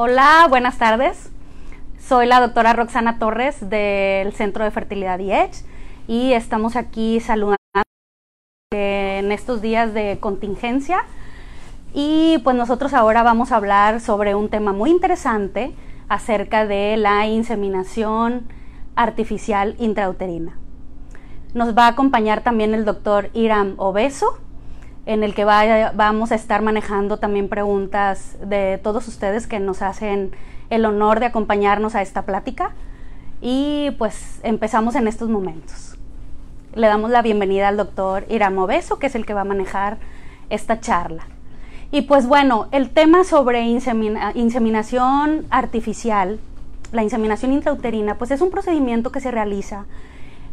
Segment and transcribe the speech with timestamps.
[0.00, 1.28] Hola, buenas tardes.
[1.98, 5.64] Soy la doctora Roxana Torres del Centro de Fertilidad IEDGE
[6.06, 7.56] y estamos aquí saludando
[8.70, 11.00] en estos días de contingencia.
[11.94, 15.74] Y pues nosotros ahora vamos a hablar sobre un tema muy interesante
[16.08, 18.46] acerca de la inseminación
[18.94, 20.60] artificial intrauterina.
[21.54, 24.38] Nos va a acompañar también el doctor Iram Obeso,
[25.08, 30.32] en el que vamos a estar manejando también preguntas de todos ustedes que nos hacen
[30.68, 32.72] el honor de acompañarnos a esta plática.
[33.40, 35.96] Y pues empezamos en estos momentos.
[36.74, 39.96] Le damos la bienvenida al doctor Iram Obeso, que es el que va a manejar
[40.50, 41.26] esta charla.
[41.90, 46.38] Y pues bueno, el tema sobre inseminación artificial,
[46.92, 49.86] la inseminación intrauterina, pues es un procedimiento que se realiza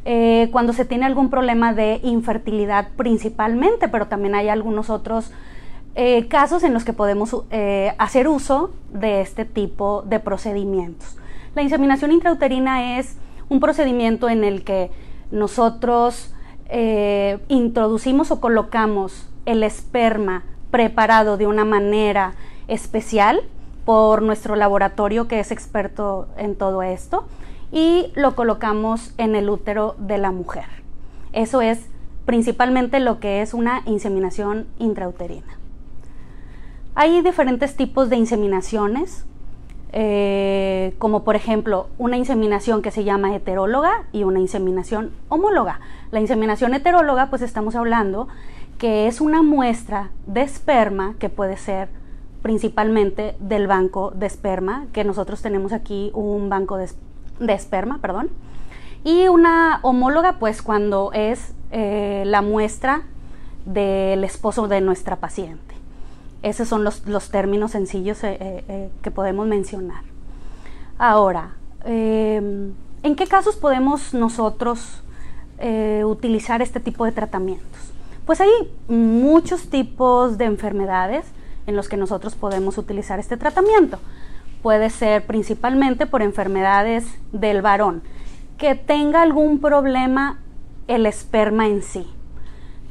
[0.07, 5.31] eh, cuando se tiene algún problema de infertilidad principalmente, pero también hay algunos otros
[5.95, 11.17] eh, casos en los que podemos eh, hacer uso de este tipo de procedimientos.
[11.55, 13.17] La inseminación intrauterina es
[13.49, 14.91] un procedimiento en el que
[15.31, 16.31] nosotros
[17.47, 22.33] introducimos o colocamos el esperma preparado de una manera
[22.67, 23.41] especial
[23.85, 27.27] por nuestro laboratorio que es experto en todo esto
[27.71, 30.65] y lo colocamos en el útero de la mujer.
[31.33, 31.87] Eso es
[32.25, 35.57] principalmente lo que es una inseminación intrauterina.
[36.95, 39.25] Hay diferentes tipos de inseminaciones,
[39.91, 45.79] eh, como por ejemplo una inseminación que se llama heteróloga y una inseminación homóloga.
[46.11, 48.27] La inseminación heteróloga, pues estamos hablando
[48.77, 51.89] que es una muestra de esperma que puede ser
[52.41, 56.87] principalmente del banco de esperma, que nosotros tenemos aquí un banco de,
[57.39, 58.29] de esperma, perdón.
[59.03, 63.03] Y una homóloga, pues cuando es eh, la muestra
[63.65, 65.75] del esposo de nuestra paciente.
[66.41, 70.03] Esos son los, términos sencillos eh, eh, que podemos mencionar.
[70.97, 75.01] Ahora, em, ¿en qué casos podemos nosotros
[76.03, 77.79] utilizar este tipo de tratamientos?
[78.25, 78.49] Pues hay
[78.89, 81.25] muchos tipos de enfermedades
[81.65, 83.99] en los que nosotros podemos utilizar este tratamiento
[84.65, 88.01] puede ser principalmente por enfermedades del varón,
[88.57, 90.39] que tenga algún problema
[90.87, 92.07] el esperma en sí,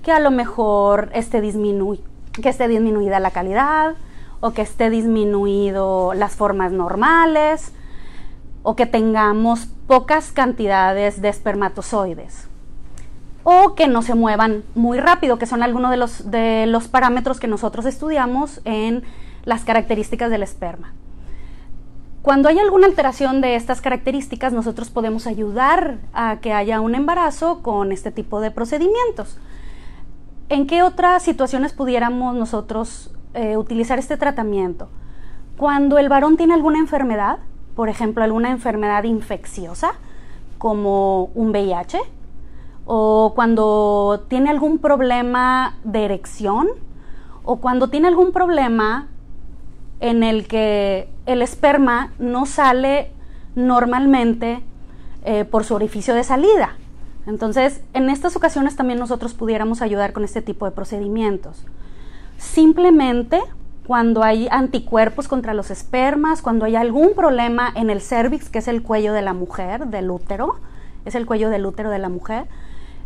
[0.04, 3.96] que a lo mejor esté, que esté disminuida la calidad
[4.38, 7.72] o que esté disminuido las formas normales
[8.62, 12.46] o que tengamos pocas cantidades de espermatozoides
[13.42, 17.40] o que no se muevan muy rápido, que son algunos de los, de los parámetros
[17.40, 19.02] que nosotros estudiamos en
[19.44, 20.92] las características del esperma.
[22.24, 27.60] Cuando hay alguna alteración de estas características, nosotros podemos ayudar a que haya un embarazo
[27.60, 29.36] con este tipo de procedimientos.
[30.48, 34.88] ¿En qué otras situaciones pudiéramos nosotros eh, utilizar este tratamiento?
[35.58, 37.40] Cuando el varón tiene alguna enfermedad,
[37.76, 39.92] por ejemplo, alguna enfermedad infecciosa,
[40.56, 41.98] como un VIH,
[42.86, 46.68] o cuando tiene algún problema de erección,
[47.42, 49.08] o cuando tiene algún problema
[50.00, 53.10] en el que el esperma no sale
[53.54, 54.62] normalmente
[55.24, 56.76] eh, por su orificio de salida.
[57.26, 61.64] Entonces, en estas ocasiones también nosotros pudiéramos ayudar con este tipo de procedimientos.
[62.36, 63.40] Simplemente
[63.86, 68.68] cuando hay anticuerpos contra los espermas, cuando hay algún problema en el cervix, que es
[68.68, 70.56] el cuello de la mujer, del útero,
[71.04, 72.46] es el cuello del útero de la mujer.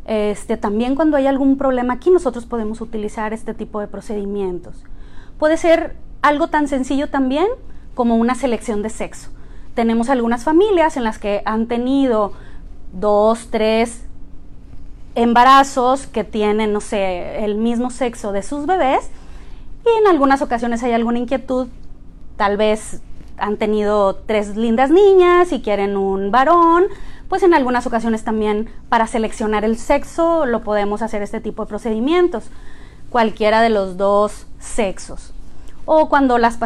[0.04, 4.84] Este, también cuando hay algún problema aquí nosotros podemos utilizar este tipo de procedimientos.
[5.38, 7.46] Puede ser algo tan sencillo también
[7.98, 9.28] como una selección de sexo.
[9.74, 12.32] Tenemos algunas familias en las que han tenido
[12.92, 14.04] dos, tres
[15.16, 19.10] embarazos que tienen, no sé, el mismo sexo de sus bebés
[19.84, 21.66] y en algunas ocasiones hay alguna inquietud,
[22.36, 23.02] tal vez
[23.36, 26.84] han tenido tres lindas niñas y quieren un varón,
[27.28, 31.68] pues en algunas ocasiones también para seleccionar el sexo lo podemos hacer este tipo de
[31.68, 32.44] procedimientos,
[33.10, 35.32] cualquiera de los dos sexos
[35.90, 36.58] o cuando las,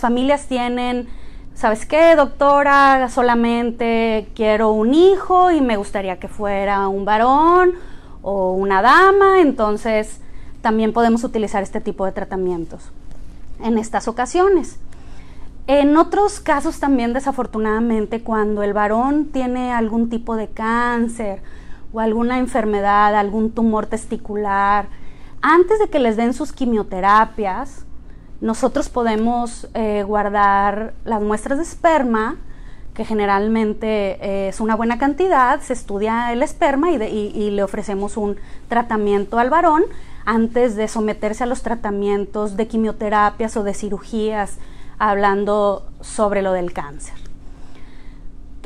[0.00, 1.06] familias tienen,
[1.54, 3.10] ¿sabes qué, doctora?
[3.10, 7.72] Solamente quiero un hijo y me gustaría que fuera un varón
[8.22, 10.22] o una dama, entonces
[10.62, 12.90] también podemos utilizar este tipo de tratamientos
[13.62, 14.80] en estas ocasiones.
[15.66, 21.42] En otros casos también desafortunadamente cuando el varón tiene algún tipo de cáncer
[21.92, 24.88] o alguna enfermedad, algún tumor testicular,
[25.42, 27.84] antes de que les den sus quimioterapias,
[28.40, 32.36] nosotros podemos eh, guardar las muestras de esperma,
[32.94, 38.36] que generalmente eh, es una buena cantidad, se estudia el esperma y, le ofrecemos un
[38.68, 39.84] tratamiento al varón
[40.24, 44.58] antes de someterse a los tratamientos de quimioterapias o de cirugías
[44.98, 47.14] hablando sobre lo del cáncer.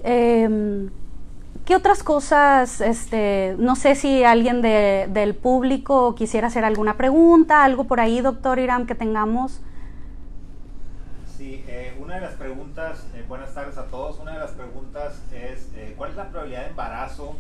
[0.03, 0.91] Em,
[1.73, 7.85] ¿Qué otras cosas, este, no sé si alguien del público quisiera hacer alguna pregunta, algo
[7.85, 9.63] por ahí, doctor Iram, que tengamos?
[11.35, 15.15] Sí, eh, una de las preguntas, eh, buenas tardes a todos, una de las preguntas
[15.33, 17.37] es, eh, ¿cuál es la probabilidad de embarazo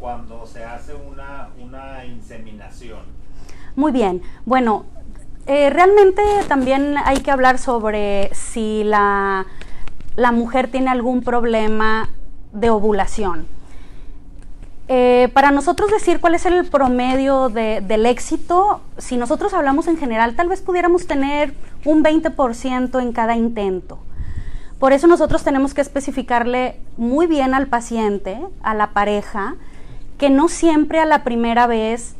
[0.00, 3.00] cuando se hace una, una inseminación?
[3.74, 4.86] Muy bien, bueno,
[5.46, 9.44] realmente también hay que hablar sobre si la,
[10.14, 12.08] la mujer tiene algún problema
[12.54, 13.54] de ovulación.
[14.88, 20.36] Eh, para nosotros decir cuál es el promedio del éxito, si nosotros hablamos en general,
[20.36, 21.54] tal vez pudiéramos tener
[21.84, 23.98] un 20% en cada intento.
[24.78, 29.56] Por eso nosotros tenemos que especificarle muy bien al paciente, a la pareja,
[30.18, 32.14] que no siempre a la primera vez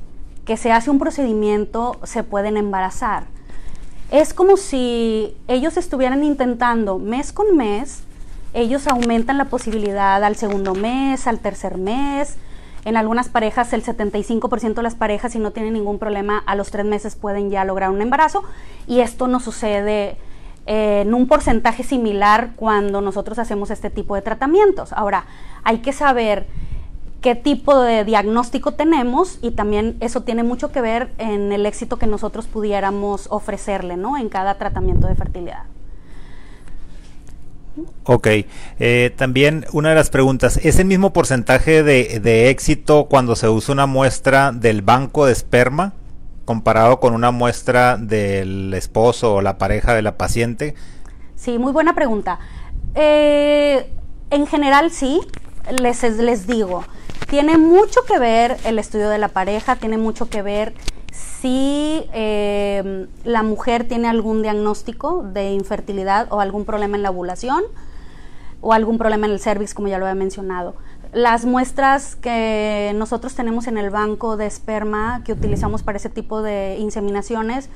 [0.44, 3.24] que se hace un procedimiento se pueden embarazar.
[4.10, 8.02] Es como si ellos estuvieran intentando mes con mes,
[8.54, 12.36] ellos aumentan la posibilidad al segundo mes, al tercer mes,
[12.86, 16.70] en algunas parejas, el 75% de las parejas, si no tienen ningún problema, a los
[16.70, 18.44] tres meses pueden ya lograr un embarazo.
[18.86, 20.16] Y esto no sucede
[20.66, 24.92] eh, en un porcentaje similar cuando nosotros hacemos este tipo de tratamientos.
[24.92, 25.26] Ahora,
[25.64, 26.46] hay que saber
[27.22, 31.96] qué tipo de diagnóstico tenemos y también eso tiene mucho que ver en el éxito
[31.96, 34.16] que nosotros pudiéramos ofrecerle ¿no?
[34.16, 35.64] en cada tratamiento de fertilidad.
[38.04, 38.28] Ok,
[38.78, 43.72] eh, también una de las preguntas, ¿es el mismo porcentaje de, éxito cuando se usa
[43.72, 45.92] una muestra del banco de esperma
[46.44, 50.74] comparado con una muestra del esposo o la pareja de la paciente?
[51.34, 52.38] Sí, muy buena pregunta.
[52.94, 53.90] Eh,
[54.30, 55.20] en general sí,
[55.82, 56.84] les, les digo,
[57.28, 60.74] tiene mucho que ver el estudio de la pareja, tiene mucho que ver
[61.40, 67.62] si em, la mujer tiene algún diagnóstico de infertilidad o algún problema en la ovulación
[68.60, 70.74] o algún problema en el cervix, como ya lo había mencionado.
[71.12, 76.42] Las muestras que nosotros tenemos en el banco de esperma que utilizamos para ese tipo
[76.42, 77.70] de inseminaciones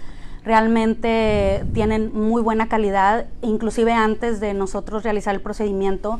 [0.44, 6.18] realmente tienen muy buena calidad, inclusive antes de nosotros realizar el procedimiento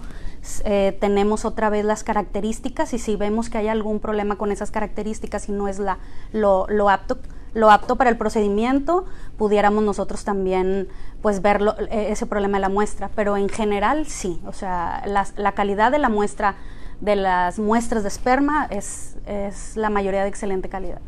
[0.64, 4.70] eh, tenemos otra vez las características y si vemos que hay algún problema con esas
[4.70, 5.98] características y no es la,
[6.32, 7.19] lo, lo apto
[7.54, 9.06] lo apto para el procedimiento,
[9.37, 10.88] pudiéramos nosotros también
[11.22, 11.60] pues ver
[11.90, 15.98] e, ese problema de la muestra, pero en general sí, o sea, la, calidad de
[15.98, 16.56] la muestra,
[17.00, 21.00] de las muestras de esperma es, es la mayoría de excelente calidad.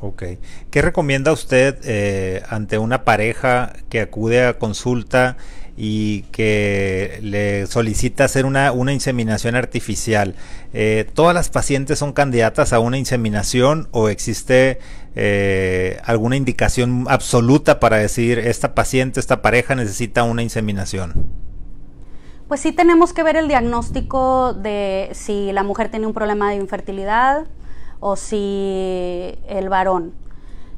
[0.00, 0.22] Ok.
[0.70, 5.36] ¿Qué recomienda usted eh, ante una pareja que acude a consulta
[5.76, 10.34] y que le solicita hacer una, una inseminación artificial.
[10.72, 14.78] Eh, ¿Todas las pacientes son candidatas a una inseminación o existe
[15.14, 21.26] eh, alguna indicación absoluta para decir esta paciente, esta pareja necesita una inseminación?
[22.48, 26.56] Pues sí tenemos que ver el diagnóstico de si la mujer tiene un problema de
[26.56, 27.46] infertilidad
[28.00, 30.12] o si el varón.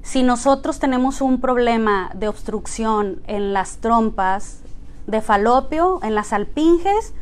[0.03, 4.61] Si nosotros tenemos un problema de obstrucción en las trompas,
[5.06, 7.15] de falopio en las alpinges,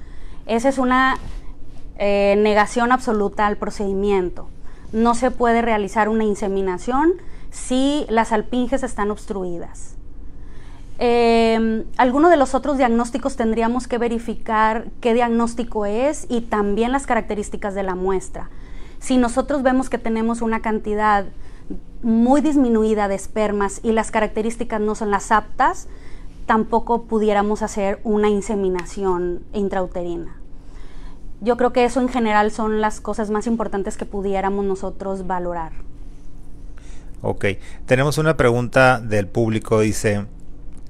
[0.46, 1.18] esa es una
[1.98, 4.48] eh, negación absoluta al procedimiento.
[4.92, 7.14] No se puede realizar una inseminación
[7.50, 9.96] si las alpinges están obstruidas.
[10.98, 17.06] Eh, alguno de los otros diagnósticos tendríamos que verificar qué diagnóstico es y también las
[17.06, 18.50] características de la muestra.
[18.98, 21.26] Si nosotros vemos que tenemos una cantidad
[22.02, 25.88] muy disminuida de espermas y las características no son las aptas,
[26.46, 30.36] tampoco pudiéramos hacer una inseminación intrauterina.
[31.40, 35.72] Yo creo que eso en general son las cosas más importantes que pudiéramos nosotros valorar.
[37.22, 37.46] Ok,
[37.86, 40.26] tenemos una pregunta del público, dice,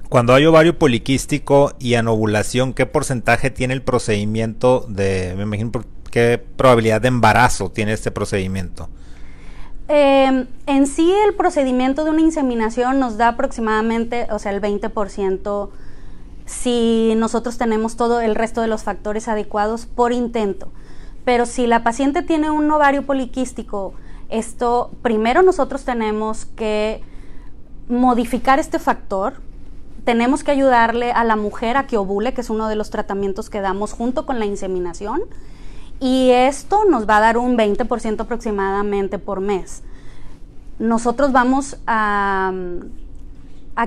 [0.09, 5.71] cuando hay ovario poliquístico y anovulación, ¿qué porcentaje tiene el procedimiento de, me imagino,
[6.07, 8.89] qué probabilidad de embarazo tiene este procedimiento?
[9.87, 15.69] Em, en sí el procedimiento de una inseminación nos da aproximadamente, o sea, el 20%
[16.45, 20.69] si nosotros tenemos todo el resto de los factores adecuados por intento.
[21.25, 23.93] Pero si la paciente tiene un ovario poliquístico,
[24.29, 27.01] esto primero nosotros tenemos que
[27.89, 29.41] modificar este factor,
[30.05, 33.49] tenemos que ayudarle a la mujer a que ovule, que es uno de los tratamientos
[33.49, 35.21] que damos junto con la inseminación
[35.99, 39.83] y esto nos va a dar un 20% aproximadamente por mes.
[40.79, 42.53] Nosotros vamos a,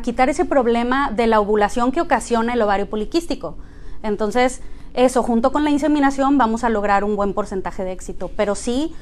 [0.02, 3.56] quitar ese problema de la ovulación que ocasiona el ovario poliquístico.
[4.02, 4.60] Entonces,
[4.94, 8.92] eso junto con la inseminación vamos a lograr un buen porcentaje de éxito, pero sí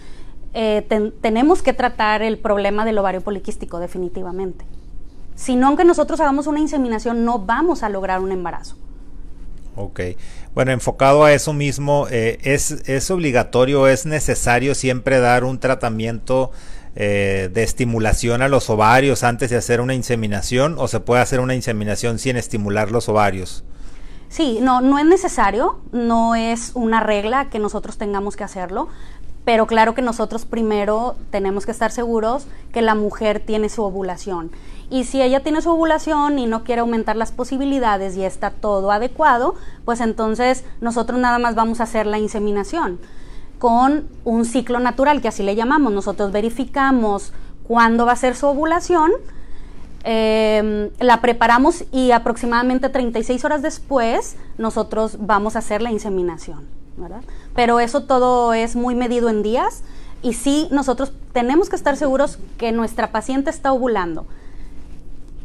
[0.55, 4.65] eh, tenemos que tratar el problema del ovario poliquístico definitivamente.
[5.35, 8.77] Si no, aunque nosotros hagamos una inseminación, no vamos a lograr un embarazo.
[9.77, 10.01] Ok.
[10.59, 16.51] Bueno, enfocado a eso mismo, eh, ¿es, ¿es obligatorio, es necesario siempre dar un tratamiento
[16.97, 21.39] eh, de estimulación a los ovarios antes de hacer una inseminación o se puede hacer
[21.39, 23.63] una inseminación sin estimular los ovarios?
[24.31, 28.89] Sí, no, no es necesario, no es una regla que nosotros tengamos que hacerlo,
[29.45, 34.51] pero claro que nosotros primero tenemos que estar seguros que la mujer tiene su ovulación.
[34.91, 38.91] Y si ella tiene su ovulación y no quiere aumentar las posibilidades y está todo
[38.91, 39.55] adecuado,
[39.85, 42.99] pues entonces nosotros nada más vamos a hacer la inseminación
[43.59, 45.93] con un ciclo natural, que así le llamamos.
[45.93, 47.33] Nosotros verificamos
[47.65, 49.11] cuándo va a ser su ovulación,
[50.05, 56.67] em, la preparamos y aproximadamente 36 horas después nosotros vamos a hacer la inseminación.
[57.55, 59.83] Pero eso todo es muy medido en días
[60.23, 64.27] y sí nosotros tenemos que estar seguros que nuestra paciente está ovulando.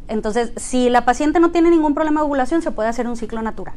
[0.07, 3.41] Entonces, si la paciente no tiene ningún problema de ovulación, se puede hacer un ciclo
[3.41, 3.75] natural.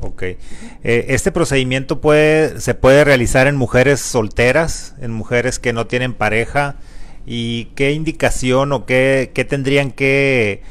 [0.00, 0.22] Ok.
[0.22, 0.36] Eh,
[0.82, 6.76] este procedimiento puede, se puede realizar en mujeres solteras, en mujeres que no tienen pareja.
[7.24, 10.62] ¿Y qué indicación o qué, tendrían que,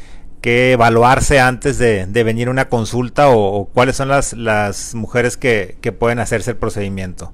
[0.43, 5.93] evaluarse antes de, venir a una consulta o, cuáles son las, las mujeres que, que
[5.93, 7.31] pueden hacerse el procedimiento?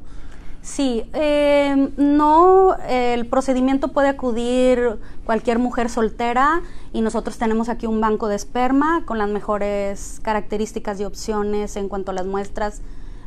[0.67, 8.01] Sí, eh, no, el procedimiento puede acudir cualquier mujer soltera y nosotros tenemos aquí un
[8.01, 12.81] banco de esperma con las mejores características y opciones en cuanto a las muestras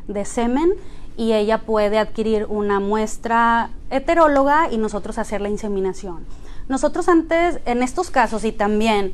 [0.07, 0.73] de semen
[1.17, 6.27] y ella puede adquirir una muestra heteróloga y nosotros hacer la inseminación.
[6.69, 9.13] Nosotros antes, en estos casos y también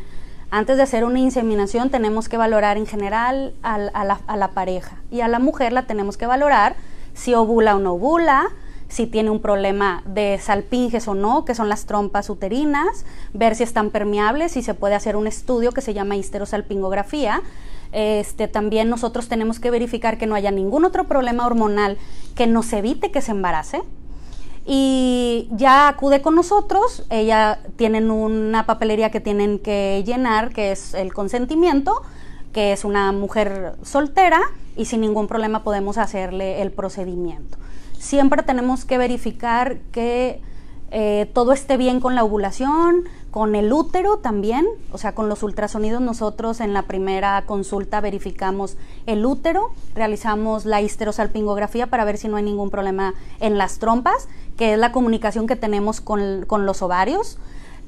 [0.51, 4.98] antes de hacer una inseminación tenemos que valorar en general a la, a la pareja
[5.12, 6.75] y a la mujer la tenemos que valorar
[7.17, 8.47] si ovula o no ovula,
[8.89, 13.63] si tiene un problema de salpinges o no, que son las trompas uterinas, ver si
[13.63, 17.41] están permeables, si se puede hacer un estudio que se llama histerosalpingografía.
[17.91, 21.97] Este, también nosotros tenemos que verificar que no haya ningún otro problema hormonal
[22.36, 23.81] que nos evite que se embarace.
[24.65, 30.93] Y ya acude con nosotros, ella tienen una papelería que tienen que llenar, que es
[30.93, 32.03] el consentimiento,
[32.58, 34.42] que es una mujer soltera
[34.76, 37.56] y sin ningún problema podemos hacerle el procedimiento.
[38.00, 40.42] Siempre tenemos que verificar que
[40.90, 45.44] eh, todo esté bien con la ovulación, con el útero también, o sea, con los
[45.44, 52.28] ultrasonidos nosotros en la primera consulta verificamos el útero, realizamos la histerosalpingografía para ver si
[52.28, 56.66] no hay ningún problema en las trompas, que es la comunicación que tenemos con, con
[56.66, 57.38] los ovarios.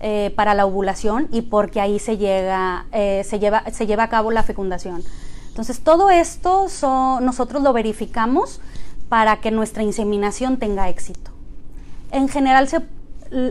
[0.01, 4.09] Eh, para la ovulación y porque ahí se, llega, eh, se, lleva, se lleva a
[4.09, 5.03] cabo la fecundación.
[5.49, 6.67] Entonces, todo esto
[7.19, 8.61] nosotros lo verificamos
[9.09, 11.31] para que nuestra inseminación tenga éxito.
[12.11, 12.69] En general,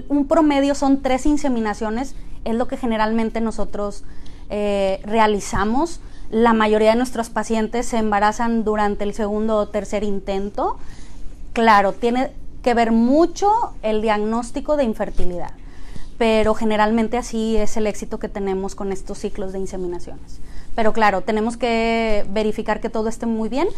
[0.09, 2.15] un promedio son tres inseminaciones,
[2.47, 4.05] es lo que generalmente nosotros
[4.49, 6.01] eh, realizamos.
[6.31, 10.79] La mayoría de nuestros pacientes se embarazan durante el segundo o tercer intento.
[11.53, 13.51] Claro, tiene que ver mucho
[13.83, 15.51] el diagnóstico de infertilidad
[16.19, 20.41] pero generalmente así es el éxito que tenemos con estos ciclos de inseminaciones.
[20.75, 23.69] Pero claro, tenemos que verificar que todo esté muy bien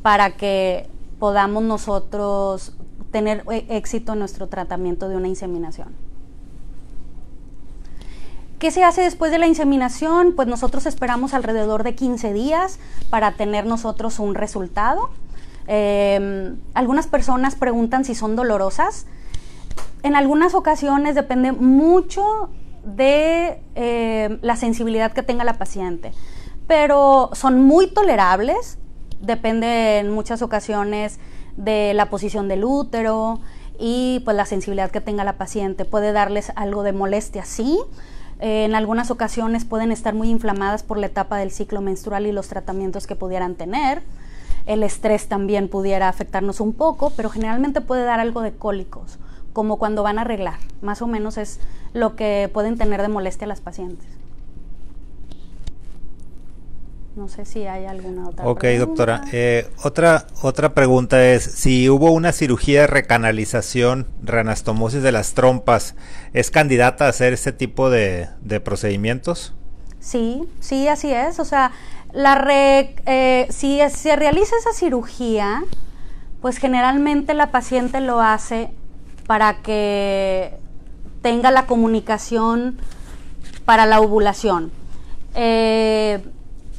[0.00, 2.72] para que podamos nosotros
[3.10, 5.88] tener e-, éxito en nuestro tratamiento de una inseminación.
[8.58, 10.34] ¿Qué se hace después de la inseminación?
[10.34, 12.78] Pues nosotros esperamos alrededor de 15 días
[13.10, 15.10] para tener nosotros un resultado.
[15.66, 19.06] Em, algunas personas preguntan si son dolorosas
[20.02, 22.50] en algunas ocasiones depende mucho
[22.84, 26.12] de eh, la sensibilidad que tenga la paciente,
[26.66, 28.78] pero son muy tolerables,
[29.20, 31.20] depende en muchas ocasiones
[31.56, 33.40] de la posición del útero
[33.78, 35.84] y pues la sensibilidad que tenga la paciente.
[35.84, 37.78] Puede darles algo de molestia, sí.
[38.40, 42.32] Eh, en algunas ocasiones pueden estar muy inflamadas por la etapa del ciclo menstrual y
[42.32, 44.02] los tratamientos que pudieran tener.
[44.66, 49.18] El estrés también pudiera afectarnos un poco, pero generalmente puede dar algo de cólicos
[49.52, 50.58] como cuando van a arreglar.
[50.80, 51.60] Más o menos es
[51.92, 54.08] lo que pueden tener de molestia las pacientes.
[57.14, 59.22] No sé si hay alguna otra Ok, doctora.
[59.32, 65.94] Eh, otra, otra pregunta es, si hubo una cirugía de recanalización, reanastomosis de las trompas,
[66.32, 68.30] ¿es candidata a hacer este tipo de,
[68.64, 69.52] procedimientos?
[70.00, 71.38] Sí, sí, así es.
[71.38, 71.72] O sea,
[72.14, 75.64] la re, eh, si se realiza esa cirugía,
[76.40, 78.70] pues generalmente la paciente lo hace
[79.32, 80.58] para que
[81.22, 82.76] tenga la comunicación
[83.64, 84.70] para la ovulación.
[85.34, 86.22] Eh,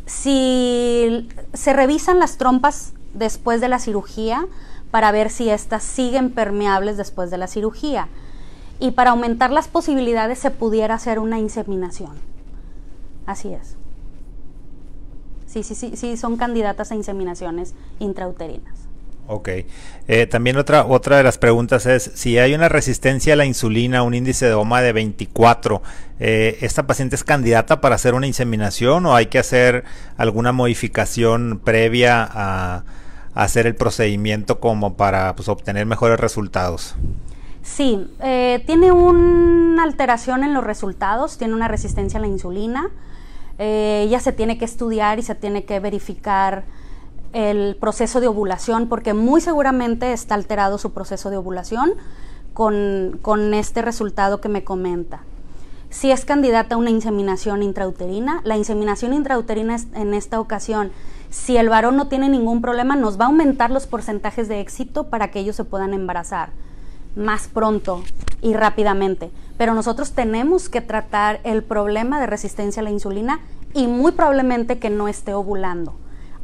[0.05, 4.45] si se revisan las trompas después de la cirugía
[4.91, 8.07] para ver si éstas siguen permeables después de la cirugía.
[8.79, 12.13] y para aumentar las posibilidades se pudiera hacer una inseminación.
[13.25, 13.77] Así es.
[15.48, 18.92] Sí, sí, sí, sí, son candidatas a inseminaciones intrauterinas.
[19.27, 19.49] Ok.
[20.07, 24.03] Eh, también otra, otra de las preguntas es, si hay una resistencia a la insulina,
[24.03, 25.81] un índice de OMA de 24,
[26.19, 29.85] eh, ¿esta paciente es candidata para hacer una inseminación o hay que hacer
[30.17, 32.83] alguna modificación previa a,
[33.33, 36.95] hacer el procedimiento como para pues, obtener mejores resultados?
[37.63, 42.91] Sí, eh, tiene una alteración en los resultados, tiene una resistencia a la insulina.
[43.57, 46.65] ella se tiene que estudiar y se tiene que verificar
[47.33, 51.93] el proceso de ovulación, porque muy seguramente está alterado su proceso de ovulación
[52.53, 55.21] con, este resultado que me comenta.
[55.89, 60.91] Si es candidata a una inseminación intrauterina, la inseminación intrauterina en esta ocasión,
[61.29, 65.05] si el varón no tiene ningún problema, nos va a aumentar los porcentajes de éxito
[65.05, 66.49] para que ellos se puedan embarazar
[67.15, 68.03] más pronto
[68.41, 69.31] y rápidamente.
[69.57, 73.39] Pero nosotros tenemos que tratar el problema de resistencia a la insulina
[73.73, 75.95] y muy probablemente que no esté ovulando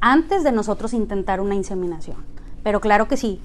[0.02, 2.18] antes de nosotros intentar una inseminación.
[2.64, 3.40] Pero claro que sí,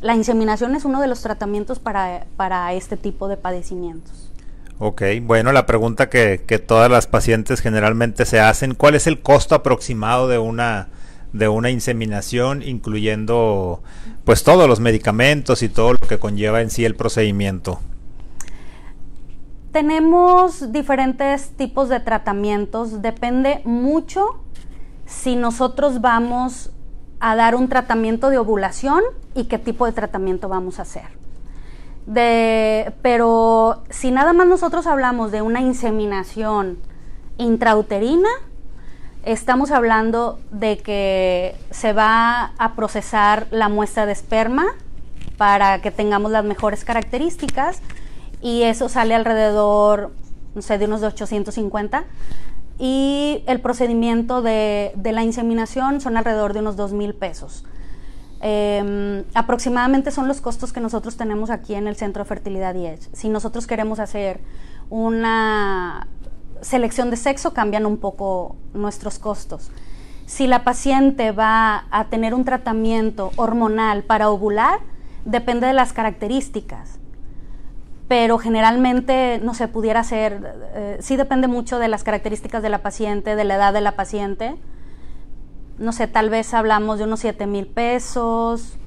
[0.00, 4.30] la inseminación es uno de los tratamientos para, este tipo de padecimientos.
[4.78, 9.56] Ok, bueno, la pregunta que, todas las pacientes generalmente se hacen, ¿cuál es el costo
[9.56, 10.88] aproximado de una,
[11.32, 13.82] de una inseminación, incluyendo
[14.24, 17.80] pues todos los medicamentos y todo lo que conlleva en sí el procedimiento?
[19.72, 24.40] Tenemos diferentes tipos de tratamientos, depende mucho
[25.08, 26.70] si nosotros vamos
[27.18, 29.02] a dar un tratamiento de ovulación
[29.34, 31.18] y qué tipo de tratamiento vamos a hacer.
[33.02, 36.78] pero si nada más nosotros hablamos de una inseminación
[37.38, 38.28] intrauterina,
[39.24, 44.66] estamos hablando de que se va a procesar la muestra de esperma
[45.36, 47.80] para que tengamos las mejores características
[48.40, 50.12] y eso sale alrededor,
[50.54, 52.04] no sé, de unos 850
[52.78, 57.64] y el procedimiento de, la inseminación son alrededor de unos dos mil pesos.
[58.40, 63.10] Em, aproximadamente son los costos que nosotros tenemos aquí en el Centro de Fertilidad 10.
[63.12, 64.40] Si nosotros queremos hacer
[64.90, 66.06] una
[66.60, 69.72] selección de sexo, cambian un poco nuestros costos.
[70.26, 74.80] Si la paciente va a tener un tratamiento hormonal para ovular,
[75.24, 76.98] depende de las características
[78.08, 82.78] pero generalmente, no se pudiera ser, eh, sí depende mucho de las características de la
[82.78, 84.56] paciente, de la edad de la paciente.
[85.78, 88.78] No sé, tal vez hablamos de unos 7 mil pesos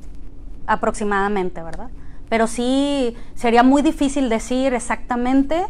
[0.65, 1.89] aproximadamente, ¿verdad?
[2.29, 5.67] Pero sí sería muy difícil decir exactamente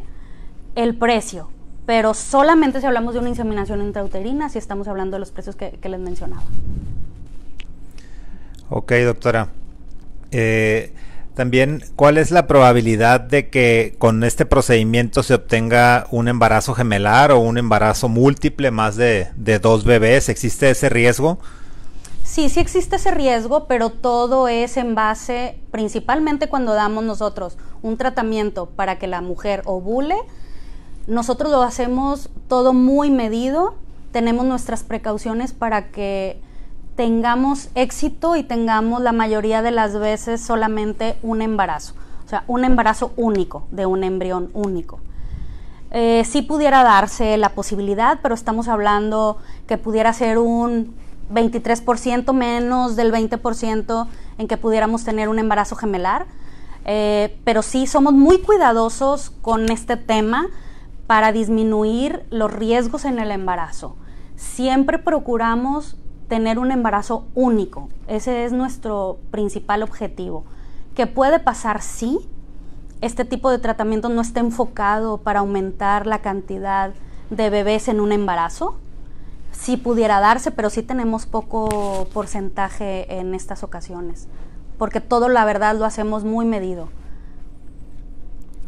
[0.76, 1.50] el precio,
[1.86, 5.72] pero solamente si hablamos de una inseminación intrauterina, si estamos hablando de los precios que,
[5.72, 6.44] que les mencionaba.
[8.70, 9.50] Ok, doctora.
[10.32, 10.94] Eh,
[11.34, 17.32] también, ¿cuál es la probabilidad de que con este procedimiento se obtenga un embarazo gemelar
[17.32, 19.30] o un embarazo múltiple, más de,
[19.62, 20.28] dos bebés?
[20.28, 21.39] ¿Existe ese riesgo?
[22.24, 27.98] Sí, sí existe ese riesgo, pero todo es en base, principalmente cuando damos nosotros un
[27.98, 30.15] tratamiento para que la mujer ovule,
[31.08, 33.76] nosotros lo hacemos todo muy medido,
[34.12, 36.41] tenemos nuestras precauciones para que
[37.02, 42.64] tengamos éxito y tengamos la mayoría de las veces solamente un embarazo, o sea, un
[42.64, 45.00] embarazo único, de un embrión único.
[45.90, 50.94] Eh, sí pudiera darse la posibilidad, pero estamos hablando que pudiera ser un
[51.34, 56.28] 23% menos del 20% en que pudiéramos tener un embarazo gemelar.
[56.86, 60.50] Eh, pero sí somos muy cuidadosos con este tema
[61.08, 63.96] para disminuir los riesgos en el embarazo.
[64.36, 65.98] Siempre procuramos
[66.32, 67.89] tener un embarazo único.
[68.08, 70.46] Ese es nuestro principal objetivo.
[70.96, 72.20] ¿Qué puede pasar si
[73.02, 76.94] este tipo de tratamiento no está enfocado para aumentar la cantidad
[77.32, 78.78] de bebés en un embarazo?
[79.52, 84.30] Sí pudiera darse, pero sí tenemos poco porcentaje en estas ocasiones,
[84.78, 86.88] porque todo la verdad lo hacemos muy medido.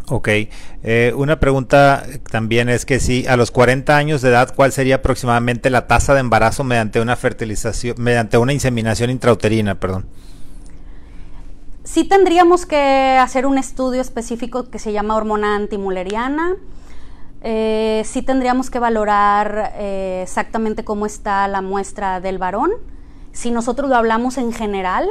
[0.09, 0.27] Ok,
[0.83, 4.95] eh, una pregunta también es que si a los 40 años de edad, ¿cuál sería
[4.95, 10.05] aproximadamente la tasa de embarazo mediante una fertilización, mediante una inseminación intrauterina, perdón?
[11.85, 16.55] Sí tendríamos que hacer un estudio específico que se llama hormona antimuleriana.
[17.41, 22.71] Eh, sí tendríamos que valorar eh, exactamente cómo está la muestra del varón.
[23.31, 25.09] Si nosotros lo hablamos en general,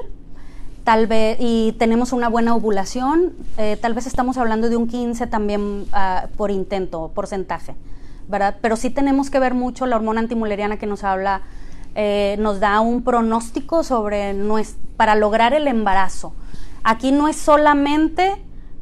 [0.85, 5.27] tal vez, y tenemos una buena ovulación, eh, tal vez estamos hablando de un 15
[5.29, 7.75] también uh, por intento, porcentaje,
[8.29, 8.57] ¿verdad?
[8.61, 11.43] Pero sí tenemos que ver mucho la hormona antimuleriana que nos habla,
[11.95, 14.35] eh, nos da un pronóstico sobre,
[14.97, 16.35] para lograr el embarazo.
[16.83, 18.35] Aquí no es solamente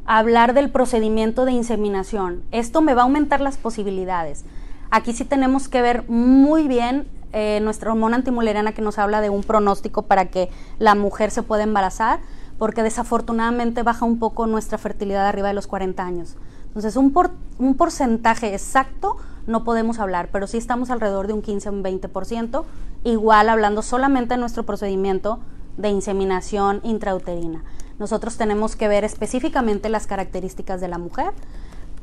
[0.05, 2.41] hablar del procedimiento de inseminación.
[2.51, 4.43] Esto me va a aumentar las posibilidades.
[4.89, 9.29] Aquí sí tenemos que ver muy bien eh, nuestra hormona antimuleriana que nos habla de
[9.29, 12.19] un pronóstico para que la mujer se pueda embarazar,
[12.57, 16.35] porque desafortunadamente baja un poco nuestra fertilidad arriba de los 40 años.
[16.67, 17.13] Entonces, un,
[17.57, 19.17] un porcentaje exacto
[19.47, 22.63] no podemos hablar, pero sí estamos alrededor de un 15 o un 20%,
[23.03, 25.39] igual hablando solamente de nuestro procedimiento
[25.77, 27.63] de inseminación intrauterina.
[27.99, 31.33] Nosotros tenemos que ver específicamente las características de la mujer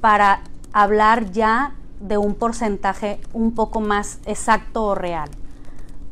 [0.00, 5.28] para hablar ya de un porcentaje un poco más exacto o real,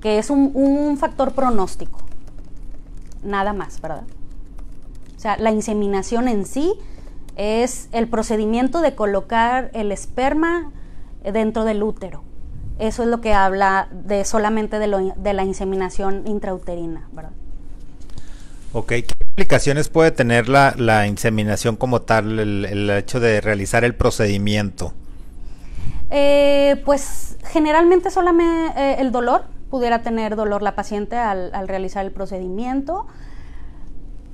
[0.01, 1.99] que es un, un factor pronóstico,
[3.23, 4.05] nada más, ¿verdad?
[5.17, 6.75] O sea, la inseminación en sí
[7.37, 10.73] es el procedimiento de colocar el esperma
[11.23, 12.23] dentro del útero.
[12.79, 17.33] Eso es lo que habla de solamente de, de la inseminación intrauterina, ¿verdad?
[18.73, 23.95] Ok, ¿qué implicaciones puede tener la, la inseminación como tal, el, hecho de realizar el
[23.95, 24.93] procedimiento?
[26.11, 32.05] Eh, pues generalmente solamente eh, el dolor, pudiera tener dolor la paciente al, al realizar
[32.05, 33.07] el procedimiento.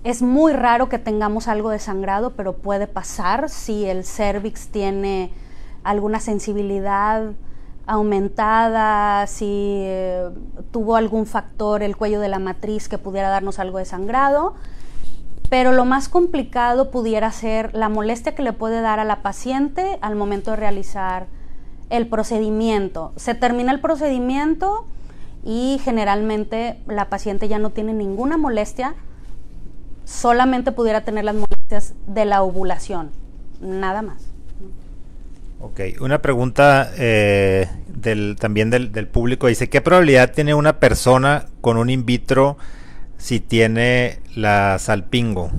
[0.05, 5.33] Es muy raro que tengamos algo de sangrado, pero puede pasar si el cervix tiene
[5.85, 7.33] alguna sensibilidad
[7.87, 10.31] aumentada, si eh,
[10.71, 14.55] tuvo algún factor el cuello de la matriz que pudiera darnos algo de sangrado.
[15.49, 19.99] Pero lo más complicado pudiera ser la molestia que le puede dar a la paciente
[20.01, 21.27] al momento de realizar
[21.93, 23.13] el procedimiento.
[23.17, 24.87] Se termina el procedimiento
[25.45, 28.95] y generalmente la paciente ya no tiene ninguna molestia,
[30.05, 33.11] solamente pudiera tener las molestias de la ovulación,
[33.61, 34.23] nada más.
[35.61, 39.47] Ok, una pregunta eh, del, también del, público.
[39.47, 42.57] Dice, ¿qué probabilidad tiene una persona con un in vitro
[43.19, 45.51] si tiene la salpingo?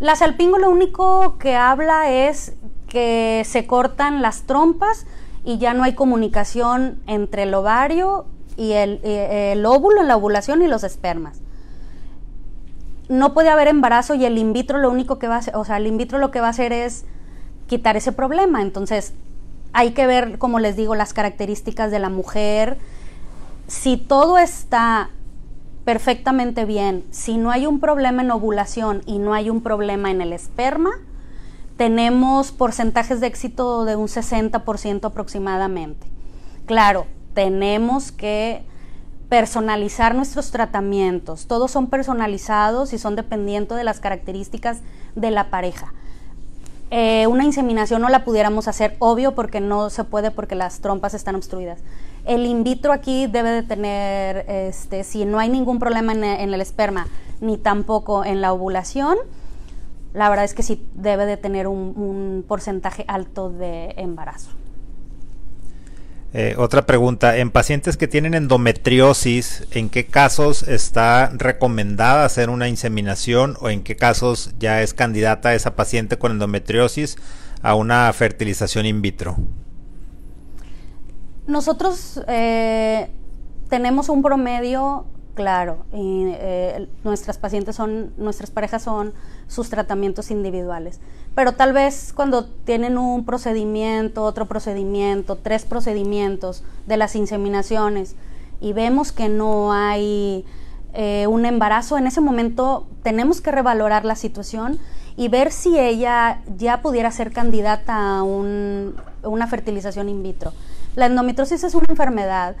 [0.00, 2.54] La salpingo lo único que habla es
[2.94, 5.04] que se cortan las trompas
[5.44, 8.24] y ya no hay comunicación entre el ovario
[8.56, 11.40] y el, óvulo en la ovulación y los espermas
[13.08, 15.64] no puede haber embarazo y el in vitro lo único que va a hacer, o
[15.66, 17.04] sea, el in vitro lo que va a hacer es
[17.66, 18.62] quitar ese problema.
[18.62, 19.12] Entonces,
[19.74, 22.78] hay que ver, como les digo, las características de la mujer.
[23.66, 25.10] Si todo está
[25.84, 30.22] perfectamente bien, si no hay un problema en ovulación y no hay un problema en
[30.22, 30.92] el esperma,
[31.76, 36.06] tenemos porcentajes de éxito de un 60% aproximadamente.
[36.66, 38.64] Claro, tenemos que
[39.28, 41.46] personalizar nuestros tratamientos.
[41.46, 44.78] Todos son personalizados y son dependiendo de las características
[45.16, 45.92] de la pareja.
[46.90, 51.14] Eh, una inseminación no la pudiéramos hacer, obvio, porque no se puede porque las trompas
[51.14, 51.80] están obstruidas.
[52.24, 56.60] El in vitro aquí debe de tener, este, si no hay ningún problema en, el
[56.60, 57.08] esperma,
[57.40, 59.18] ni tampoco en la ovulación,
[60.14, 64.50] la verdad es que sí debe de tener un porcentaje alto de embarazo.
[66.36, 72.68] Eh, otra pregunta, en pacientes que tienen endometriosis, ¿en qué casos está recomendada hacer una
[72.68, 77.18] inseminación o en qué casos ya es candidata esa paciente con endometriosis
[77.62, 79.36] a una fertilización in vitro?
[81.46, 83.10] Nosotros eh,
[83.68, 89.12] tenemos un promedio Claro, y, eh, nuestras pacientes son, nuestras parejas son
[89.48, 91.00] sus tratamientos individuales.
[91.34, 98.14] Pero tal vez cuando tienen un procedimiento, otro procedimiento, tres procedimientos de las inseminaciones
[98.60, 100.44] y vemos que no hay
[100.92, 104.78] eh, un embarazo, en ese momento tenemos que revalorar la situación
[105.16, 110.52] y ver si ella ya pudiera ser candidata a una fertilización in vitro.
[110.94, 112.54] La endometriosis es una enfermedad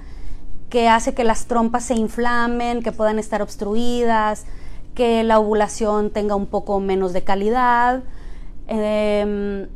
[0.74, 4.44] que hace que las trompas se inflamen, que puedan estar obstruidas,
[4.96, 8.02] que la ovulación tenga un poco menos de calidad,
[8.66, 9.68] em,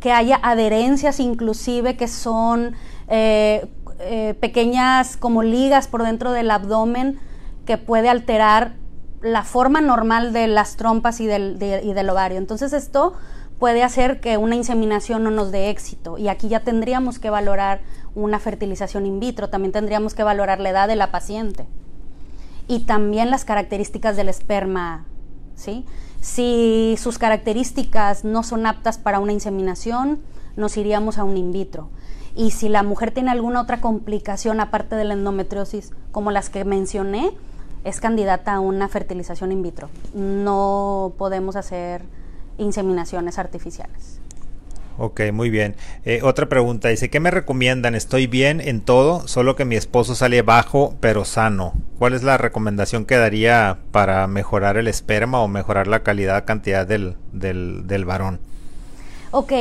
[0.00, 2.74] que haya adherencias inclusive que son
[3.08, 3.68] eh,
[4.00, 7.20] eh, pequeñas como ligas por dentro del abdomen
[7.66, 8.76] que puede alterar
[9.20, 12.38] la forma normal de las trompas y del, y del ovario.
[12.38, 13.12] Entonces esto
[13.58, 17.80] puede hacer que una inseminación no nos dé éxito y aquí ya tendríamos que valorar
[18.14, 21.66] una fertilización in vitro, también tendríamos que valorar la edad de la paciente
[22.68, 25.06] y también las características del esperma,
[25.54, 25.84] ¿sí?
[26.20, 30.20] Si sus características no son aptas para una inseminación,
[30.56, 31.88] nos iríamos a un in vitro.
[32.34, 36.64] Y si la mujer tiene alguna otra complicación aparte de la endometriosis, como las que
[36.64, 37.30] mencioné,
[37.84, 39.88] es candidata a una fertilización in vitro.
[40.14, 42.02] No podemos hacer
[42.58, 44.20] inseminaciones artificiales.
[44.98, 45.76] Ok, muy bien.
[46.04, 47.94] Eh, otra pregunta, dice, ¿qué me recomiendan?
[47.94, 51.74] Estoy bien en todo, solo que mi esposo sale bajo pero sano.
[51.98, 56.86] ¿cuál es la recomendación que daría para mejorar el esperma o mejorar la calidad, cantidad
[56.86, 58.38] del, del, varón?
[59.30, 59.52] Ok,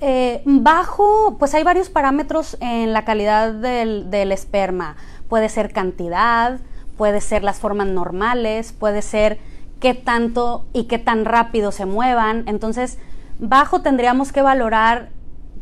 [0.00, 4.96] eh, bajo, pues hay varios parámetros en la calidad del, del esperma.
[5.28, 6.58] Puede ser cantidad,
[6.96, 9.38] puede ser las formas normales, puede ser
[9.80, 12.44] qué tanto y qué tan rápido se muevan.
[12.46, 12.98] Entonces,
[13.38, 15.10] bajo tendríamos que valorar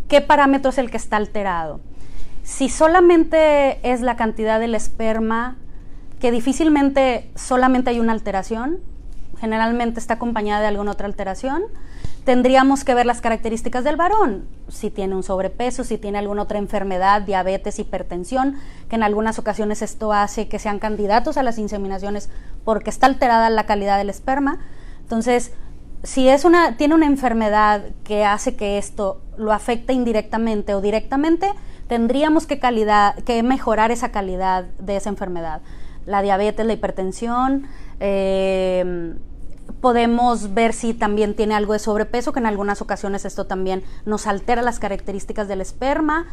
[0.08, 1.80] qué parámetro es el que está alterado.
[2.42, 5.56] Si solamente es la cantidad del esperma,
[6.20, 8.78] que difícilmente solamente hay una alteración,
[9.38, 11.64] generalmente está acompañada de alguna otra alteración,
[12.26, 16.58] tendríamos que ver las características del varón, si tiene un sobrepeso, si tiene alguna otra
[16.58, 18.56] enfermedad, diabetes, hipertensión,
[18.88, 22.28] que en algunas ocasiones esto hace que sean candidatos a las inseminaciones
[22.64, 24.58] porque está alterada la calidad del esperma.
[25.02, 25.52] Entonces,
[26.02, 31.52] si es una, tiene una enfermedad que hace que esto lo afecte indirectamente o directamente,
[31.86, 35.62] tendríamos que, calidad, que mejorar esa calidad de esa enfermedad.
[36.06, 37.68] La diabetes, la hipertensión,
[38.00, 39.14] eh,
[39.80, 44.26] podemos ver si también tiene algo de sobrepeso, que en algunas ocasiones esto también nos
[44.26, 46.26] altera las características del esperma.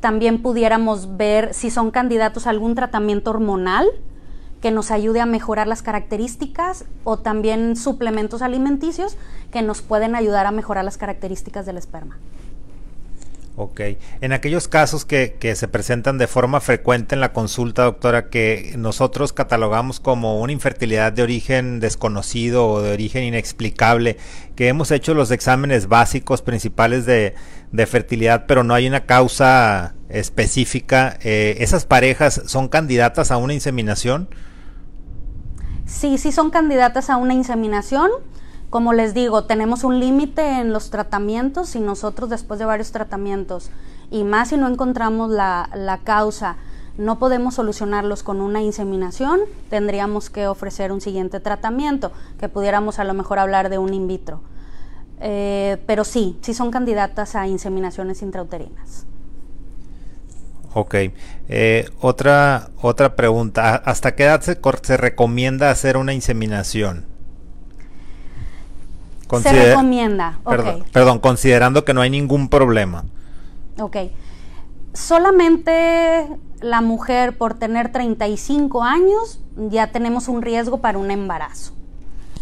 [0.00, 3.86] También pudiéramos ver si son candidatos a algún tratamiento hormonal
[4.60, 9.16] que nos ayude a mejorar las características o también suplementos alimenticios
[9.50, 12.18] que nos pueden ayudar a mejorar las características del esperma.
[13.56, 13.80] Ok.
[14.20, 19.32] En aquellos casos que, se presentan de forma frecuente en la consulta, doctora, que nosotros
[19.32, 24.16] catalogamos como una infertilidad de origen desconocido o de origen inexplicable,
[24.54, 27.34] que hemos hecho los exámenes básicos principales de,
[27.86, 34.28] fertilidad, pero no hay una causa específica, eh, ¿esas parejas son candidatas a una inseminación?
[35.86, 38.10] Sí, sí son candidatas a una inseminación.
[38.70, 43.70] Como les digo, tenemos un límite en los tratamientos y nosotros después de varios tratamientos,
[44.12, 46.56] y más si no encontramos la, causa,
[46.96, 53.04] no podemos solucionarlos con una inseminación, tendríamos que ofrecer un siguiente tratamiento, que pudiéramos a
[53.04, 54.40] lo mejor hablar de un in vitro.
[55.20, 59.04] Eh, pero sí, sí son candidatas a inseminaciones intrauterinas.
[60.74, 60.94] Ok.
[61.48, 63.74] Eh, otra, otra pregunta.
[63.74, 67.09] ¿Hasta qué edad se recomienda hacer una inseminación?
[69.38, 70.38] Se recomienda.
[70.92, 73.04] Perdón, considerando que no hay ningún problema.
[73.78, 73.96] Ok.
[74.92, 76.28] Solamente
[76.60, 81.72] la mujer por tener 35 años ya tenemos un riesgo para un embarazo.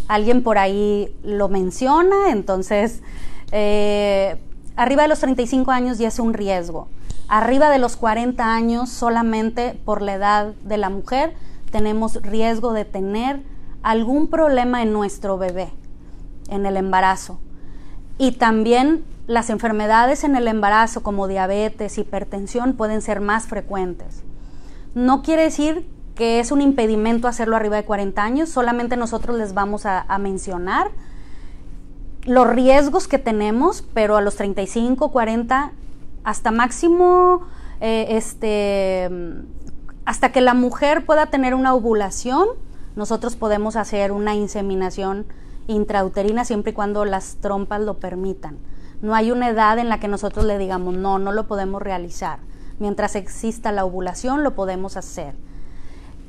[0.08, 3.02] Alguien por ahí lo menciona, entonces
[3.52, 4.40] eh,
[4.76, 6.88] arriba de los 35 años ya es un riesgo.
[7.28, 11.34] Arriba de los 40 años solamente por la edad de la mujer
[11.70, 13.42] tenemos riesgo de tener
[13.82, 15.70] algún problema en nuestro bebé
[16.48, 17.38] en el embarazo.
[18.18, 24.22] Y también las enfermedades en el embarazo como diabetes, hipertensión pueden ser más frecuentes.
[24.94, 29.54] No quiere decir que es un impedimento hacerlo arriba de 40 años, solamente nosotros les
[29.54, 30.90] vamos a, mencionar
[32.24, 35.72] los riesgos que tenemos, pero a los 35, 40,
[36.24, 37.46] hasta máximo,
[37.80, 39.08] eh, este,
[40.04, 42.48] hasta que la mujer pueda tener una ovulación,
[42.96, 45.26] nosotros podemos hacer una inseminación
[45.68, 48.58] intrauterina siempre y cuando las trompas lo permitan.
[49.00, 52.40] No hay una edad en la que nosotros le digamos, no, no lo podemos realizar.
[52.80, 55.34] Mientras exista la ovulación, lo podemos hacer.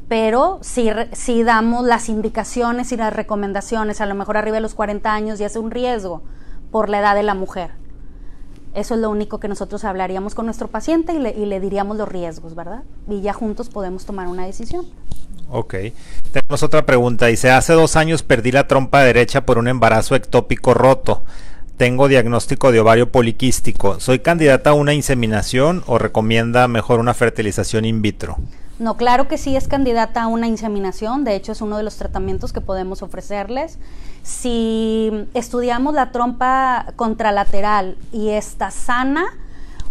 [0.08, 4.76] Pero si, si damos las indicaciones y las recomendaciones, a lo mejor arriba de los
[4.76, 6.22] 40 años ya es un riesgo
[6.72, 7.72] por la edad de la mujer.
[8.74, 11.98] Eso es lo único que nosotros hablaríamos con nuestro paciente y le, y le diríamos
[11.98, 12.84] los riesgos, ¿verdad?
[13.10, 14.86] Y ya juntos podemos tomar una decisión.
[15.50, 15.76] Ok.
[16.32, 17.26] Tenemos otra pregunta.
[17.26, 21.24] Dice, hace dos años perdí la trompa derecha por un embarazo ectópico roto.
[21.78, 24.00] Tengo diagnóstico de ovario poliquístico.
[24.00, 28.38] ¿Soy candidata a una inseminación o recomienda mejor una fertilización in vitro?
[28.80, 31.26] No, claro que sí es candidata a una inseminación.
[31.26, 33.78] De hecho, es uno de los tratamientos que podemos ofrecerles.
[34.24, 39.26] Si estudiamos la trompa contralateral y está sana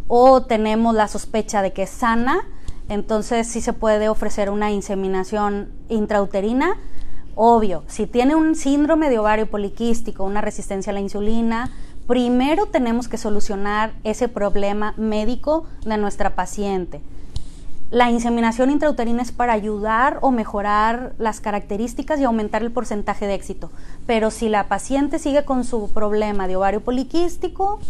[0.06, 2.46] o tenemos la sospecha de que es sana,
[2.88, 6.78] entonces sí se puede ofrecer una inseminación intrauterina.
[7.34, 11.70] Obvio, si tiene un síndrome de ovario poliquístico, una resistencia a la insulina,
[12.06, 17.02] primero tenemos que solucionar ese problema médico de nuestra paciente.
[17.90, 23.34] La inseminación intrauterina es para ayudar o mejorar las características y aumentar el porcentaje de
[23.34, 23.70] éxito.
[24.06, 27.80] Pero si la paciente sigue con su problema de ovario poliquístico,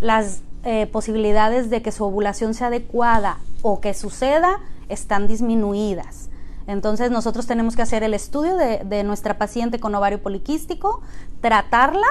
[0.00, 6.28] las eh, posibilidades de que su ovulación sea adecuada o que suceda están disminuidas.
[6.66, 11.00] Entonces nosotros tenemos que hacer el estudio de, nuestra paciente con ovario poliquístico,
[11.40, 12.06] tratarla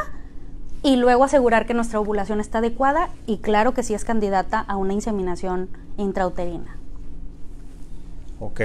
[0.81, 4.77] y luego asegurar que nuestra ovulación está adecuada y claro que sí es candidata a
[4.77, 6.77] una inseminación intrauterina.
[8.39, 8.62] Ok.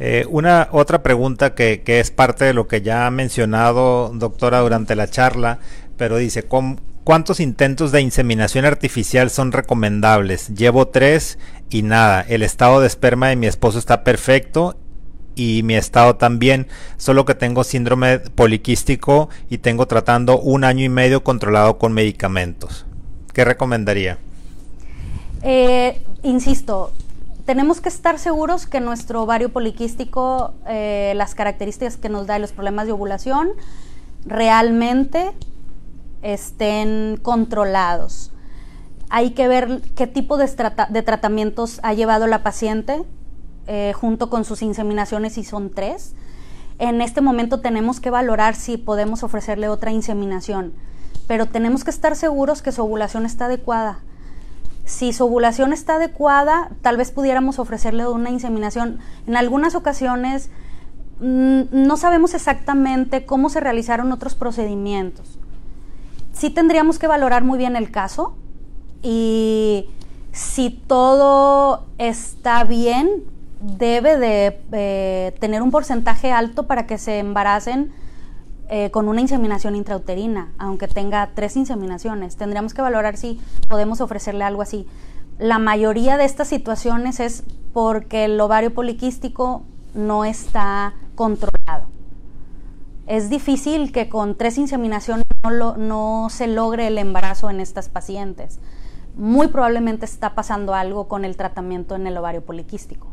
[0.00, 4.60] Eh, una otra pregunta que, que, es parte de lo que ya ha mencionado, doctora,
[4.60, 5.60] durante la charla,
[5.96, 6.44] pero dice,
[7.04, 10.48] ¿cuántos intentos de inseminación artificial son recomendables?
[10.48, 11.38] Llevo tres
[11.70, 12.20] y nada.
[12.22, 14.76] El estado de esperma de mi esposo está perfecto
[15.36, 20.88] y mi estado también, solo que tengo síndrome poliquístico y tengo tratando un año y
[20.88, 22.86] medio controlado con medicamentos.
[23.32, 24.18] ¿Qué recomendaría?
[25.42, 26.92] Eh, insisto,
[27.44, 32.40] tenemos que estar seguros que nuestro ovario poliquístico, eh, las características que nos da y
[32.40, 33.50] los problemas de ovulación,
[34.24, 35.32] realmente
[36.22, 38.32] estén controlados.
[39.10, 43.04] Hay que ver qué tipo de, tratamientos ha llevado la paciente
[43.66, 46.14] eh, junto con sus inseminaciones y son tres.
[46.78, 50.72] En este momento tenemos que valorar si podemos ofrecerle otra inseminación,
[51.28, 54.00] pero tenemos que estar seguros que su ovulación está adecuada
[54.84, 58.98] si su ovulación está adecuada, tal vez pudiéramos ofrecerle una inseminación.
[59.26, 60.50] En algunas ocasiones
[61.20, 65.38] mm, no sabemos exactamente cómo se realizaron otros procedimientos.
[66.32, 68.36] Sí tendríamos que valorar muy bien el caso
[69.02, 69.88] y
[70.32, 73.22] si todo está bien,
[73.60, 77.92] debe de eh, tener un porcentaje alto para que se embaracen
[78.70, 82.36] eh, con una inseminación intrauterina, aunque tenga tres inseminaciones.
[82.36, 84.86] Tendríamos que valorar si podemos ofrecerle algo así.
[85.38, 91.88] La mayoría de estas situaciones es porque el ovario poliquístico no está controlado.
[93.06, 98.60] Es difícil que con tres inseminaciones no, no se logre el embarazo en estas pacientes.
[99.14, 103.08] Muy probablemente está pasando algo con el tratamiento en el ovario poliquístico.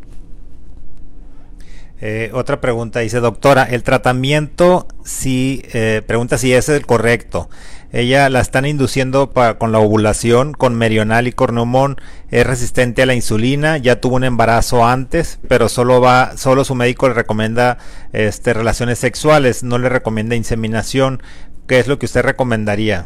[2.04, 7.48] Eh, otra pregunta dice, doctora, el tratamiento, si, eh, pregunta si es el correcto.
[7.94, 11.98] Ella la están induciendo con la ovulación, con merional y corneumón,
[12.32, 16.74] es resistente a la insulina, ya tuvo un embarazo antes, pero solo va, solo su
[16.74, 17.78] médico le recomienda
[18.14, 21.22] este, relaciones sexuales, no le recomienda inseminación.
[21.68, 23.06] ¿Qué es lo que usted recomendaría?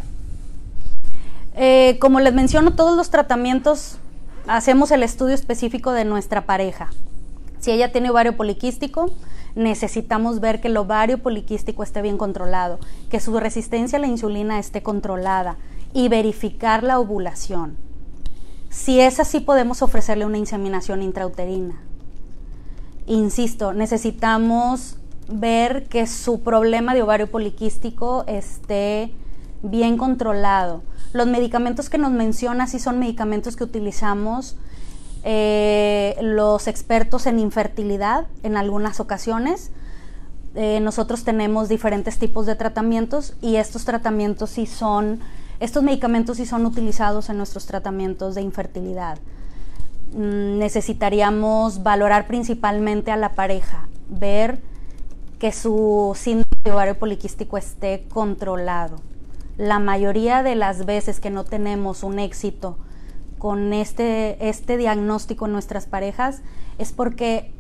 [1.56, 3.98] Eh, como les menciono, todos los tratamientos
[4.48, 6.92] hacemos el estudio específico de nuestra pareja.
[7.66, 9.10] Si ella tiene ovario poliquístico,
[9.56, 12.78] necesitamos ver que el ovario poliquístico esté bien controlado,
[13.10, 15.58] que su resistencia a la insulina esté controlada
[15.92, 17.76] y verificar la ovulación.
[18.70, 21.82] Si es así, podemos ofrecerle una inseminación intrauterina.
[23.08, 24.98] Insisto, necesitamos
[25.28, 29.12] ver que su problema de ovario poliquístico esté
[29.64, 30.84] bien controlado.
[31.14, 34.56] Los medicamentos que nos menciona sí son medicamentos que utilizamos
[35.28, 39.72] eh, los expertos en infertilidad en algunas ocasiones.
[40.54, 45.20] Eh, nosotros tenemos diferentes tipos de tratamientos y estos tratamientos sí son,
[45.60, 49.18] estos medicamentos sí son utilizados en nuestros tratamientos de infertilidad.
[50.14, 54.62] Mm, necesitaríamos valorar principalmente a la pareja, ver
[55.40, 59.02] que su síndrome de ovario poliquístico esté controlado.
[59.58, 62.78] La mayoría de las veces que no tenemos un éxito
[63.38, 66.42] con este, este diagnóstico en nuestras parejas
[66.78, 67.52] es porque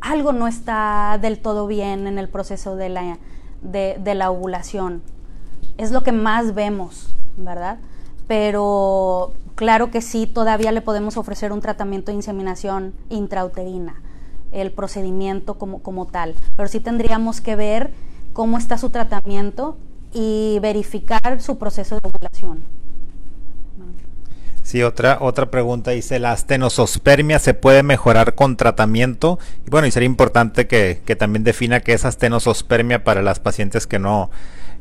[0.00, 3.18] algo no está del todo bien en el proceso de la,
[3.62, 5.02] de, la ovulación.
[5.78, 7.78] Es lo que más vemos, ¿verdad?
[8.26, 14.00] Pero claro que sí, todavía le podemos ofrecer un tratamiento de inseminación intrauterina,
[14.52, 16.34] el procedimiento como, como tal.
[16.56, 17.92] Pero sí tendríamos que ver
[18.32, 19.76] cómo está su tratamiento
[20.12, 22.64] y verificar su proceso de ovulación.
[24.70, 29.40] Sí, otra, otra pregunta dice, ¿la astenosospermia se puede mejorar con tratamiento?
[29.66, 33.98] Y bueno, y sería importante que, también defina qué es astenosospermia para las pacientes que
[33.98, 34.30] no,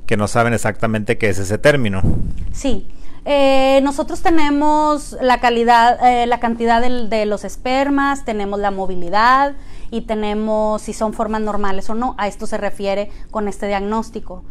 [0.06, 2.04] que no saben exactamente qué es ese término.
[2.52, 2.88] Sí,
[3.25, 9.56] eh, nosotros tenemos la calidad, eh, la cantidad de, los espermas, tenemos la movilidad
[9.89, 12.13] y tenemos si son formas normales o no.
[12.19, 14.43] A esto se refiere con este diagnóstico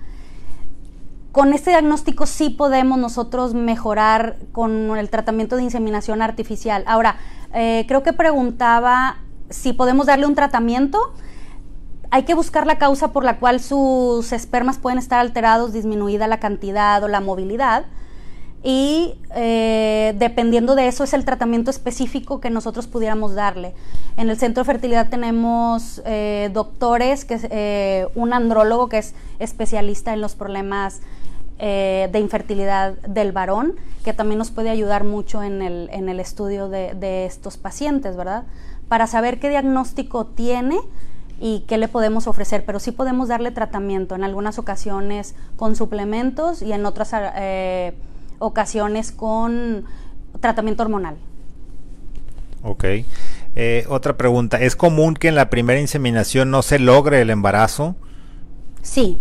[1.33, 6.85] con este diagnóstico sí podemos nosotros mejorar con el tratamiento de inseminación artificial.
[6.87, 7.17] Ahora,
[7.53, 9.19] eh, creo que preguntaba
[9.51, 11.13] si podemos darle un tratamiento.
[12.11, 16.41] Hay que buscar la causa por la cual sus espermas pueden estar alterados, disminuida la
[16.41, 17.85] cantidad o la movilidad.
[18.63, 23.75] Y eh, dependiendo de eso es el tratamiento específico que nosotros pudiéramos darle.
[24.17, 30.23] En el centro de fertilidad tenemos eh, doctores, que un andrólogo que es especialista en
[30.23, 31.03] los problemas
[31.59, 36.21] eh, de infertilidad del varón, que también nos puede ayudar mucho en el, en el
[36.21, 38.45] estudio de, estos pacientes, ¿verdad?
[38.89, 40.79] Para saber qué diagnóstico tiene
[41.41, 46.63] y qué le podemos ofrecer, pero sí podemos darle tratamiento en algunas ocasiones con suplementos
[46.63, 47.95] y en otras eh,
[48.39, 49.85] ocasiones con
[50.41, 51.17] tratamiento hormonal.
[52.63, 52.85] Ok.
[53.57, 57.97] Eh, otra pregunta, ¿es común que en la primera inseminación no se logre el embarazo?
[58.83, 59.21] Sí,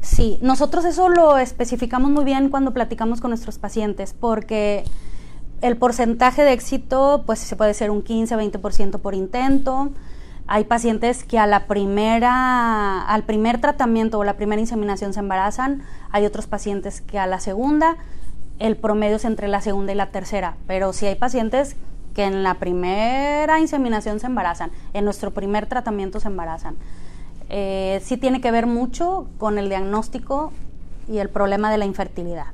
[0.00, 0.38] sí.
[0.42, 4.84] Nosotros eso lo especificamos muy bien cuando platicamos con nuestros pacientes, porque
[5.60, 9.90] el porcentaje de éxito, pues se puede ser un 15, 20% por intento.
[10.46, 15.82] Hay pacientes que a la primera, al primer tratamiento o la primera inseminación se embarazan.
[16.10, 17.96] Hay otros pacientes que a la segunda.
[18.58, 20.56] El promedio es entre la segunda y la tercera.
[20.66, 21.76] Pero sí hay pacientes
[22.14, 26.76] que en la primera inseminación se embarazan, en nuestro primer tratamiento se embarazan.
[27.50, 30.52] Eh, sí tiene que ver mucho con el diagnóstico
[31.08, 32.46] y el problema de la infertilidad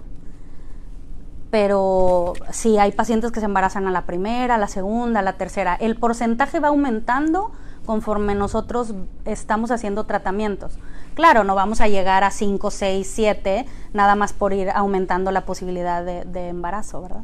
[1.51, 5.35] pero sí hay pacientes que se embarazan a la primera, a la segunda, a la
[5.35, 5.75] tercera.
[5.75, 7.53] El porcentaje va aumentando
[7.87, 8.93] conforme nosotros
[9.25, 10.79] estamos haciendo tratamientos.
[11.15, 15.47] Claro, no vamos a llegar a 5, 6, 7, nada más por ir aumentando la
[15.47, 17.23] posibilidad de, embarazo, ¿verdad?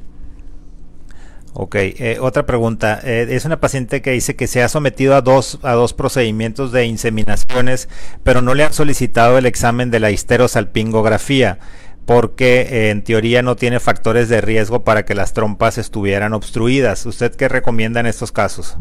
[1.54, 2.98] Ok, eh, otra pregunta.
[3.04, 6.72] Eh, es una paciente que dice que se ha sometido a dos, a dos procedimientos
[6.72, 7.88] de inseminaciones,
[8.22, 11.58] pero no le han solicitado el examen de la histerosalpingografía
[12.06, 17.04] porque eh, en teoría no tiene factores de riesgo para que las trompas estuvieran obstruidas.
[17.06, 18.76] ¿Usted qué recomienda en estos casos?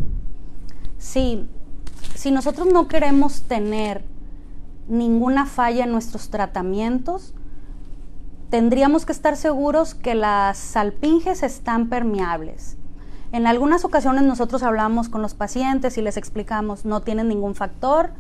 [0.98, 1.48] Sí,
[2.16, 4.04] si nosotros no queremos tener
[4.88, 7.34] ninguna falla en nuestros tratamientos,
[8.52, 12.78] tendríamos que estar seguros que las salpinges están permeables.
[13.32, 18.12] En algunas ocasiones nosotros hablamos con los pacientes y les explicamos, no tienen ningún factor,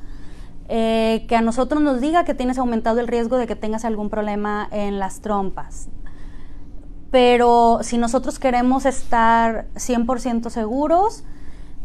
[0.69, 4.09] eh, que a nosotros nos diga que tienes aumentado el riesgo de que tengas algún
[4.09, 5.89] problema en las trompas.
[7.11, 11.25] Pero si nosotros queremos estar 100% seguros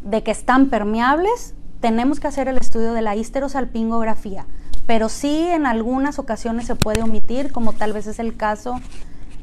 [0.04, 4.46] de que están permeables, tenemos que hacer el estudio de la histerosalpingografía.
[4.86, 8.80] Pero sí en algunas ocasiones se puede omitir, como tal vez es el caso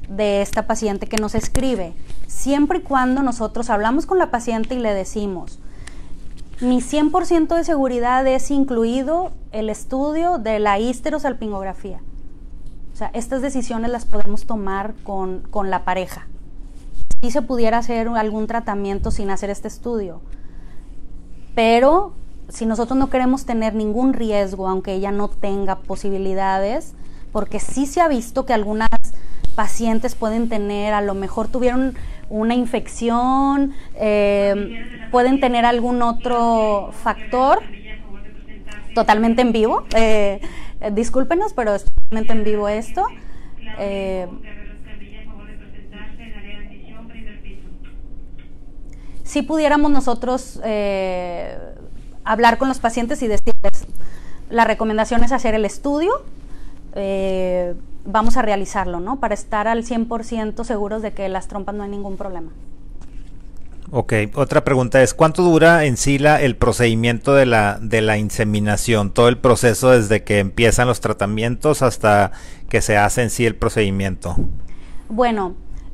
[0.09, 1.93] de esta paciente que nos escribe.
[2.27, 5.59] Siempre y cuando nosotros hablamos con la paciente y le decimos,
[6.61, 11.99] mi 100% de seguridad es incluido el estudio de la histerosalpingografía.
[12.93, 16.27] O sea, estas decisiones las podemos tomar con, con la pareja.
[17.21, 20.21] Si se pudiera hacer algún tratamiento sin hacer este estudio.
[21.55, 22.13] Pero
[22.53, 26.93] si nosotros no queremos tener ningún riesgo, aunque ella no tenga posibilidades,
[27.31, 28.89] porque sí se ha visto que algunas
[29.55, 31.95] pacientes pueden tener, a lo mejor tuvieron
[32.29, 37.63] una infección, eh, pueden tener algún otro factor
[38.93, 39.85] totalmente en vivo.
[39.95, 40.39] Eh,
[40.91, 43.03] discúlpenos, pero es totalmente en vivo esto.
[43.79, 44.27] Eh,
[49.23, 51.57] si pudiéramos nosotros eh,
[52.23, 53.85] hablar con los pacientes y decirles,
[54.49, 56.11] la recomendación es hacer el estudio,
[56.95, 59.19] eh, vamos a realizarlo, ¿no?
[59.19, 62.51] Para estar al 100% seguros de que las trompas no hay ningún problema.
[63.95, 68.17] Ok, otra pregunta es, ¿cuánto dura en sí la, el procedimiento de la, de la
[68.17, 69.11] inseminación?
[69.11, 72.31] Todo el proceso desde que empiezan los tratamientos hasta
[72.69, 74.35] que se hace en sí el procedimiento.
[75.09, 75.53] Bueno,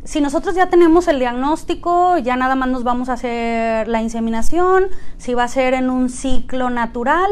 [0.10, 4.88] si nosotros ya tenemos el diagnóstico, ya nada más nos vamos a hacer la inseminación,
[5.20, 7.30] si va a ser en un ciclo natural,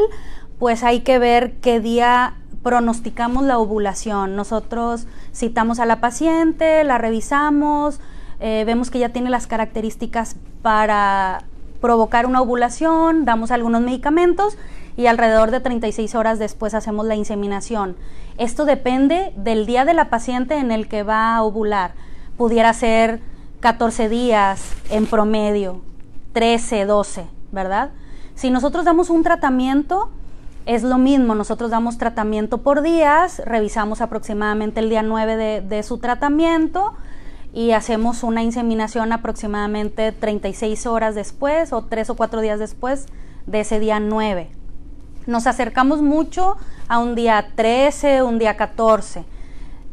[0.60, 4.36] pues hay que ver qué día pronosticamos la ovulación.
[4.36, 7.98] Nosotros citamos a la paciente, la revisamos,
[8.38, 11.42] eh, vemos que ya tiene las características para
[11.80, 14.56] provocar una ovulación, damos algunos medicamentos
[14.96, 17.96] y alrededor de 36 horas después hacemos la inseminación.
[18.36, 22.06] Esto depende del día de la paciente en el que va a ovular.
[22.38, 23.20] Pudiera ser
[23.60, 25.82] 14 días en promedio,
[26.32, 27.90] 13, 12, ¿verdad?
[28.36, 30.08] Si nosotros damos un tratamiento,
[30.64, 35.98] es lo mismo, nosotros damos tratamiento por días, revisamos aproximadamente el día 9 de, su
[35.98, 36.92] tratamiento
[37.52, 43.06] y hacemos una inseminación aproximadamente 36 horas después o 3 o 4 días después
[43.46, 44.50] de ese día 9.
[45.26, 49.24] Nos acercamos mucho a un día 13, un día 14,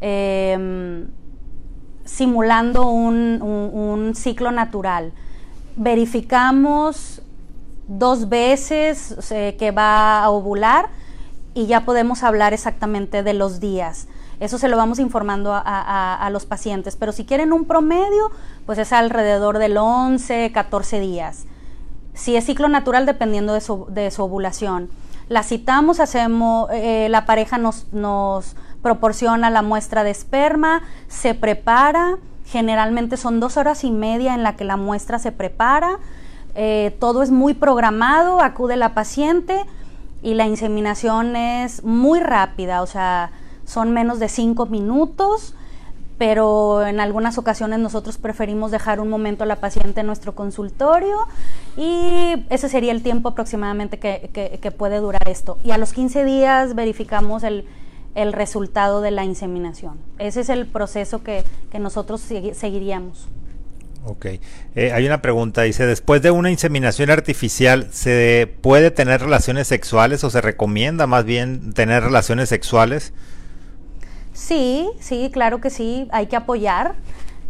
[0.02, 1.08] em,
[2.06, 5.12] simulando un ciclo natural.
[5.76, 7.22] Verificamos
[7.88, 9.16] dos veces
[9.58, 10.90] que va a ovular
[11.54, 14.08] y ya podemos hablar exactamente de los días.
[14.40, 18.32] Eso se lo vamos informando a, los pacientes, pero si quieren un promedio,
[18.66, 21.46] pues es alrededor del 11, 14 días.
[22.14, 24.90] Si es ciclo natural, dependiendo de su, de su ovulación.
[25.30, 28.56] La citamos, hacemos, eh, la pareja nos, nos
[28.86, 34.56] proporciona la muestra de esperma, se prepara, generalmente son dos horas y media en la
[34.56, 35.98] que la muestra se prepara,
[36.54, 39.60] eh, todo es muy programado, acude la paciente
[40.22, 43.32] y la inseminación es muy rápida, o sea,
[43.66, 45.56] son menos de cinco minutos,
[46.20, 51.18] pero en algunas ocasiones nosotros preferimos dejar un momento a la paciente en nuestro consultorio
[51.76, 55.58] y ese sería el tiempo aproximadamente que, puede durar esto.
[55.64, 57.66] Y a los 15 días verificamos el,
[58.34, 59.98] resultado de la inseminación.
[60.18, 61.44] Ese es el proceso que,
[61.80, 63.28] nosotros seguiríamos.
[64.06, 64.28] Ok.
[64.76, 70.24] Eh, hay una pregunta, dice, después de una inseminación artificial, ¿se puede tener relaciones sexuales
[70.24, 73.14] o se recomienda más bien tener relaciones sexuales?
[74.32, 76.96] Sí, sí, claro que sí, hay que apoyar.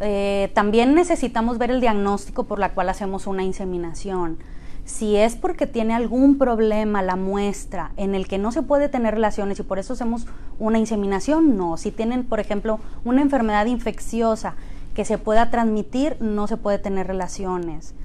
[0.01, 4.39] Eh, también necesitamos ver el diagnóstico por la cual hacemos una inseminación.
[4.86, 9.15] Si es porque tiene algún problema la muestra en el que no se puede tener
[9.15, 10.27] relaciones y por eso hacemos
[10.59, 11.75] una inseminación, no.
[11.77, 14.53] Si tienen, por ejemplo, una enfermedad infecciosa
[14.93, 17.95] que se pueda transmitir, no se puede tener relaciones.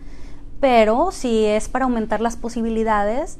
[0.58, 3.38] Pero si es para aumentar las posibilidades,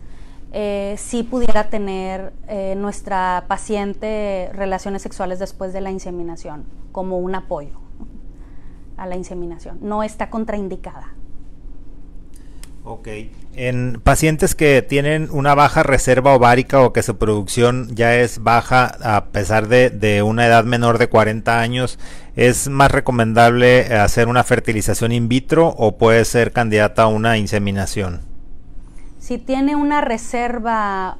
[0.53, 7.35] eh, si pudiera tener eh, nuestra paciente relaciones sexuales después de la inseminación, como un
[7.35, 7.81] apoyo
[8.99, 9.79] a la inseminación.
[9.81, 11.15] No está contraindicada.
[12.91, 13.07] Ok.
[13.55, 18.97] En pacientes que tienen una baja reserva ovárica o que su producción ya es baja
[19.03, 22.01] a pesar de, de, una edad menor de 40 años,
[22.35, 28.23] ¿es más recomendable hacer una fertilización in vitro o puede ser candidata a una inseminación?
[29.19, 31.19] Si tiene una reserva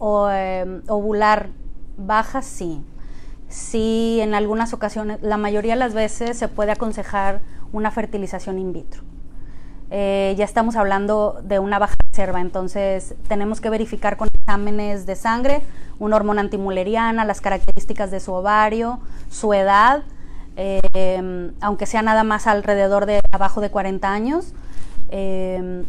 [0.00, 1.50] em, ovular
[1.96, 2.80] baja, sí.
[3.48, 7.40] Sí, en algunas ocasiones, la mayoría de las veces se puede aconsejar
[7.72, 9.11] una fertilización in vitro.
[9.90, 15.16] Eh, ya estamos hablando de una baja reserva, entonces tenemos que verificar con exámenes de
[15.16, 15.62] sangre
[15.98, 20.02] una hormona antimuleriana, las características de su ovario, su edad,
[20.56, 24.52] em, aunque sea nada más alrededor de abajo de 40 años.
[25.10, 25.84] Em,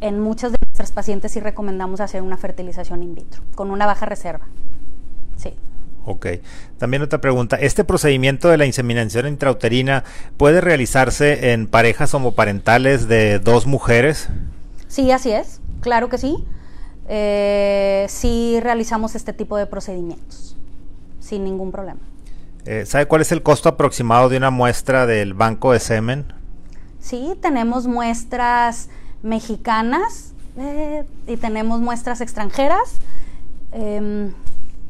[0.00, 4.06] en muchas de nuestras pacientes sí recomendamos hacer una fertilización in vitro, con una baja
[4.06, 4.44] reserva.
[5.36, 5.54] Sí.
[6.06, 6.26] Ok.
[6.78, 7.56] También otra pregunta.
[7.56, 10.04] ¿Este procedimiento de la inseminación intrauterina
[10.36, 14.28] puede realizarse en parejas homoparentales de dos mujeres?
[14.86, 15.60] Sí, así es.
[15.80, 16.44] Claro que sí.
[17.08, 20.56] Eh, sí realizamos este tipo de procedimientos
[21.20, 22.00] sin ningún problema.
[22.64, 26.32] Eh, ¿Sabe cuál es el costo aproximado de una muestra del banco de semen?
[27.00, 28.88] Sí, tenemos muestras
[29.22, 32.98] mexicanas eh, y tenemos muestras extranjeras.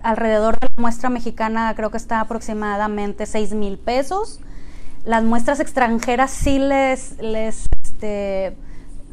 [0.07, 4.39] Alrededor de la muestra mexicana creo que está aproximadamente 6 mil pesos.
[5.05, 8.57] Las muestras extranjeras sí les, les, este,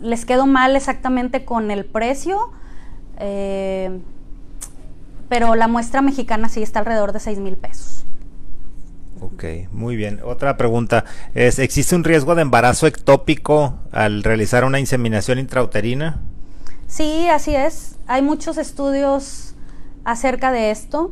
[0.04, 2.52] les quedó mal exactamente con el precio,
[3.18, 4.02] eh,
[5.30, 8.06] pero la muestra mexicana sí está alrededor de 6 mil pesos.
[9.20, 10.20] Ok, muy bien.
[10.24, 16.22] Otra pregunta es, ¿existe un riesgo de embarazo ectópico al realizar una inseminación intrauterina?
[16.88, 17.96] Sí, así es.
[18.06, 19.53] Hay muchos estudios
[20.04, 21.12] acerca de esto,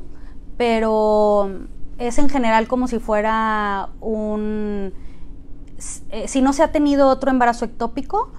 [0.58, 1.50] pero
[1.98, 4.94] es en general como si fuera un...
[6.10, 8.32] Eh, si no se ha tenido otro embarazo ectópico,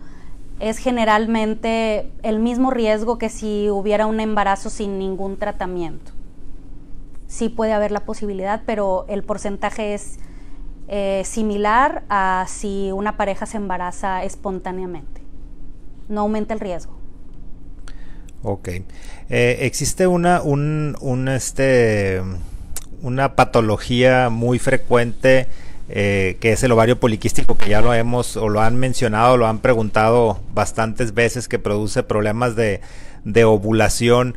[0.61, 6.13] es generalmente el mismo riesgo que si hubiera un embarazo sin ningún tratamiento
[7.33, 10.19] sí puede haber la posibilidad, pero el porcentaje es
[10.89, 15.23] eh, similar a si una pareja se embaraza espontáneamente.
[16.11, 16.93] No aumenta el riesgo.
[18.43, 18.69] Ok.
[18.69, 22.23] Eh, existe una, un, este,
[23.03, 25.47] una patología muy frecuente
[25.89, 29.47] eh, que es el ovario poliquístico, que ya lo hemos o lo han mencionado, lo
[29.47, 32.81] han preguntado bastantes veces, que produce problemas de,
[33.25, 34.37] de ovulación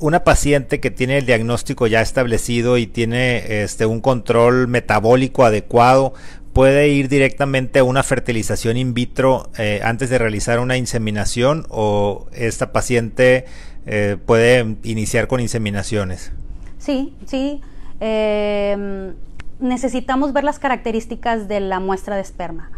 [0.00, 6.14] una paciente que tiene el diagnóstico ya establecido y tiene este un control metabólico adecuado
[6.58, 12.26] puede ir directamente a una fertilización in vitro eh, antes de realizar una inseminación o
[12.32, 13.44] esta paciente
[13.86, 16.32] eh, puede iniciar con inseminaciones.
[16.78, 17.60] Sí, sí.
[18.00, 19.14] Em,
[19.60, 22.72] necesitamos ver las características de la muestra de esperma.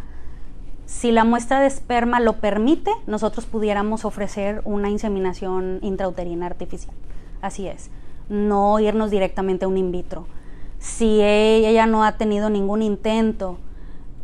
[0.84, 6.94] Si la muestra de esperma lo permite, nosotros pudiéramos ofrecer una inseminación intrauterina artificial.
[7.40, 7.88] Así es.
[8.28, 10.26] No irnos directamente a un in vitro.
[10.78, 13.56] Si ella no ha tenido ningún intento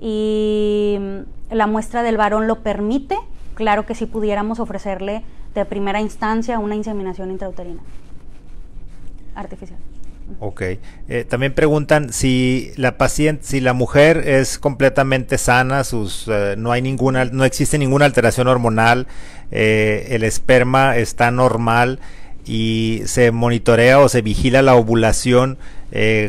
[0.01, 0.99] y
[1.51, 3.17] la muestra del varón lo permite,
[3.55, 5.23] claro que sí pudiéramos ofrecerle
[5.55, 7.81] de primera instancia una inseminación intrauterina
[9.35, 9.79] artificial.
[10.41, 10.63] Ok.
[11.09, 16.73] Eh, también preguntan si la paciente, si la mujer es completamente sana, sus, eh, no
[16.73, 19.07] hay ninguna, no existe ninguna alteración hormonal,
[19.51, 22.01] eh, el esperma está normal
[22.45, 25.59] y se monitorea o se vigila la ovulación,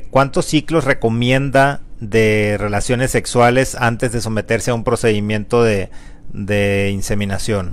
[0.09, 5.89] ¿cuántos ciclos recomienda de relaciones sexuales antes de someterse a un procedimiento de,
[6.33, 7.71] de inseminación?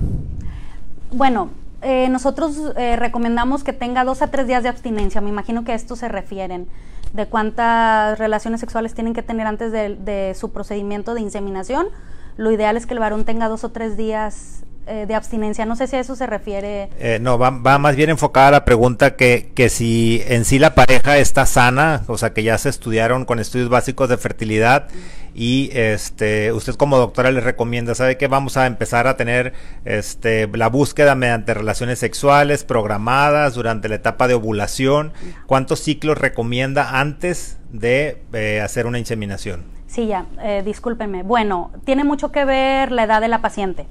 [1.11, 1.49] Bueno,
[1.81, 5.71] eh, nosotros eh, recomendamos que tenga dos a tres días de abstinencia, me imagino que
[5.71, 6.67] a esto se refieren.
[7.13, 11.87] de cuántas relaciones sexuales tienen que tener antes de, de su procedimiento de inseminación,
[12.35, 15.65] lo ideal es que el varón tenga dos o tres días eh, de abstinencia.
[15.65, 16.89] No sé si a eso se refiere.
[16.99, 20.75] Eh, no, va, más bien enfocada a la pregunta que, que si en sí la
[20.75, 24.87] pareja está sana, o sea, que ya se estudiaron con estudios básicos de fertilidad
[25.33, 29.53] y este usted como doctora les recomienda, sabe que vamos a empezar a tener
[29.85, 35.13] este la búsqueda mediante relaciones sexuales programadas durante la etapa de ovulación.
[35.47, 39.63] ¿Cuántos ciclos recomienda antes de eh, hacer una inseminación?
[39.87, 40.25] Sí, ya,
[40.63, 41.23] discúlpenme.
[41.23, 43.87] Bueno, tiene mucho que ver la edad de la paciente.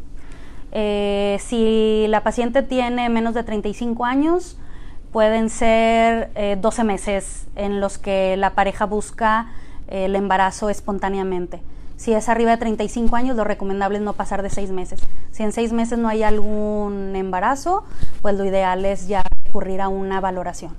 [0.77, 4.59] Eh, si la paciente tiene menos de 35 años,
[5.13, 9.53] pueden ser 12 eh, meses en los que la pareja busca
[9.87, 11.63] eh, el embarazo espontáneamente.
[11.97, 15.01] Si es arriba de 35 años, lo recomendable es no pasar de 6 meses.
[15.31, 17.85] Si en 6 meses no hay algún embarazo,
[18.21, 20.75] pues lo ideal es ya recurrir a una valoración.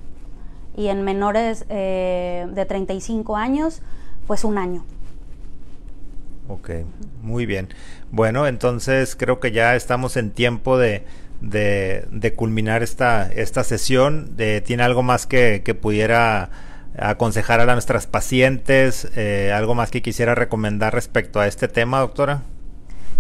[0.76, 3.82] Y en menores de 35 años,
[4.28, 4.84] pues un año.
[6.48, 6.70] Ok,
[7.22, 7.70] muy bien.
[8.12, 11.04] Bueno, entonces creo que ya estamos en tiempo de,
[11.42, 14.36] de, culminar esta, esta sesión.
[14.66, 16.50] ¿Tiene algo más que, que pudiera
[16.98, 19.08] aconsejar a nuestras pacientes?
[19.16, 22.42] Eh, ¿Algo más que quisiera recomendar respecto a este tema, doctora?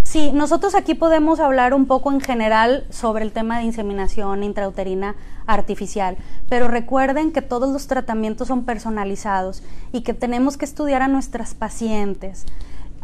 [0.03, 5.15] Sí, nosotros aquí podemos hablar un poco en general sobre el tema de inseminación intrauterina
[5.47, 6.15] artificial,
[6.47, 11.55] pero recuerden que todos los tratamientos son personalizados y que tenemos que estudiar a nuestras
[11.55, 12.45] pacientes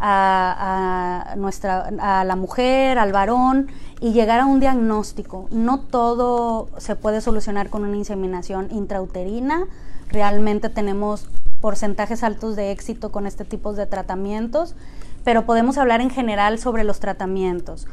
[0.02, 3.68] a, nuestra, a la mujer, al varón
[4.00, 5.48] y llegar a un diagnóstico.
[5.52, 9.68] No todo se puede solucionar con una inseminación intrauterina.
[10.10, 11.30] Realmente tenemos
[11.62, 14.76] porcentajes altos de éxito con este tipo de tratamientos,
[15.24, 17.88] pero podemos hablar en general sobre los tratamientos.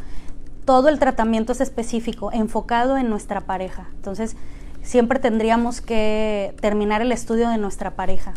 [0.64, 3.88] Todo el tratamiento es específico, enfocado en nuestra pareja.
[3.96, 4.36] Entonces,
[4.82, 8.32] siempre tendríamos que terminar el estudio de nuestra pareja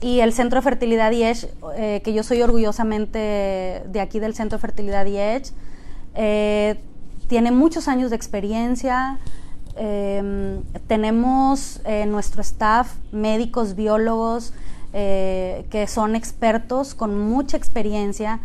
[0.00, 1.46] y el Centro de Fertilidad IESH,
[1.76, 5.52] eh, que yo soy orgullosamente de aquí del Centro de Fertilidad IESH,
[6.14, 6.80] eh,
[7.28, 9.18] tiene muchos años de experiencia.
[9.76, 14.52] Em, tenemos eh, nuestro staff, médicos, biólogos,
[14.92, 18.40] que son expertos con mucha experiencia.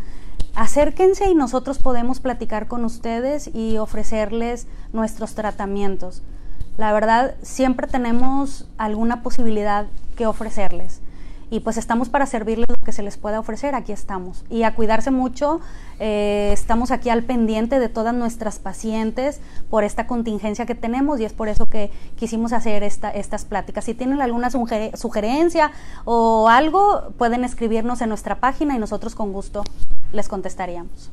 [0.54, 6.22] Acérquense y nosotros podemos platicar con ustedes y ofrecerles nuestros tratamientos.
[6.76, 11.00] La verdad, siempre tenemos alguna posibilidad que ofrecerles
[11.50, 14.44] y pues estamos para servirles lo que se les pueda ofrecer, aquí estamos.
[14.50, 15.60] Y a cuidarse mucho,
[16.00, 19.40] eh, estamos aquí al pendiente de todas nuestras pacientes
[19.70, 23.84] por esta contingencia que tenemos y es por eso que quisimos hacer esta, estas pláticas.
[23.84, 25.70] Si tienen alguna sugerencia
[26.04, 29.62] o algo, pueden escribirnos en nuestra página y nosotros con gusto
[30.12, 31.10] les contestaríamos.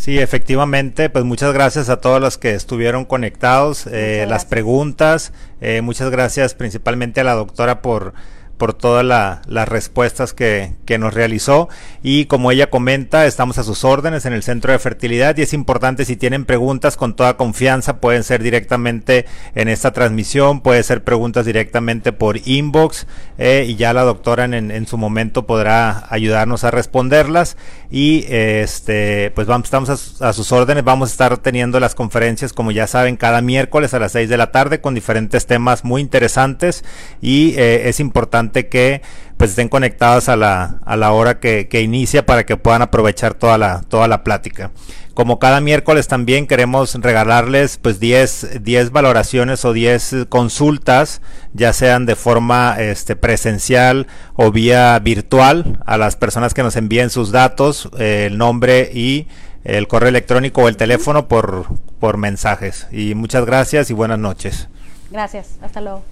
[0.00, 5.82] Sí, efectivamente, pues muchas gracias a todos los que estuvieron conectados, eh, las preguntas, eh,
[5.82, 8.14] muchas gracias principalmente a la doctora por
[8.60, 9.02] por todas
[9.46, 11.68] las respuestas que, nos realizó.
[12.02, 15.54] Y como ella comenta estamos a sus órdenes en el centro de fertilidad y es
[15.54, 21.04] importante si tienen preguntas con toda confianza pueden ser directamente en esta transmisión puede ser
[21.04, 23.06] preguntas directamente por inbox
[23.38, 27.56] eh, y ya la doctora en, en, su momento podrá ayudarnos a responderlas.
[27.90, 30.84] Y este pues vamos estamos a, sus órdenes.
[30.84, 34.36] Vamos a estar teniendo las conferencias como ya saben cada miércoles a las 6 de
[34.36, 36.84] la tarde con diferentes temas muy interesantes.
[37.22, 39.02] Y eh, es importante que
[39.36, 43.56] pues estén conectados a la, a la hora que, inicia para que puedan aprovechar toda
[43.56, 44.70] la, toda la plática.
[45.14, 51.22] Como cada miércoles también queremos regalarles pues 10, 10 valoraciones o 10 consultas,
[51.52, 57.10] ya sean de forma este, presencial o vía virtual a las personas que nos envíen
[57.10, 59.26] sus datos, el nombre y
[59.64, 61.66] el correo electrónico o el teléfono por,
[61.98, 62.86] por mensajes.
[62.92, 64.68] Y muchas gracias y buenas noches.
[65.10, 66.04] Gracias, hasta luego.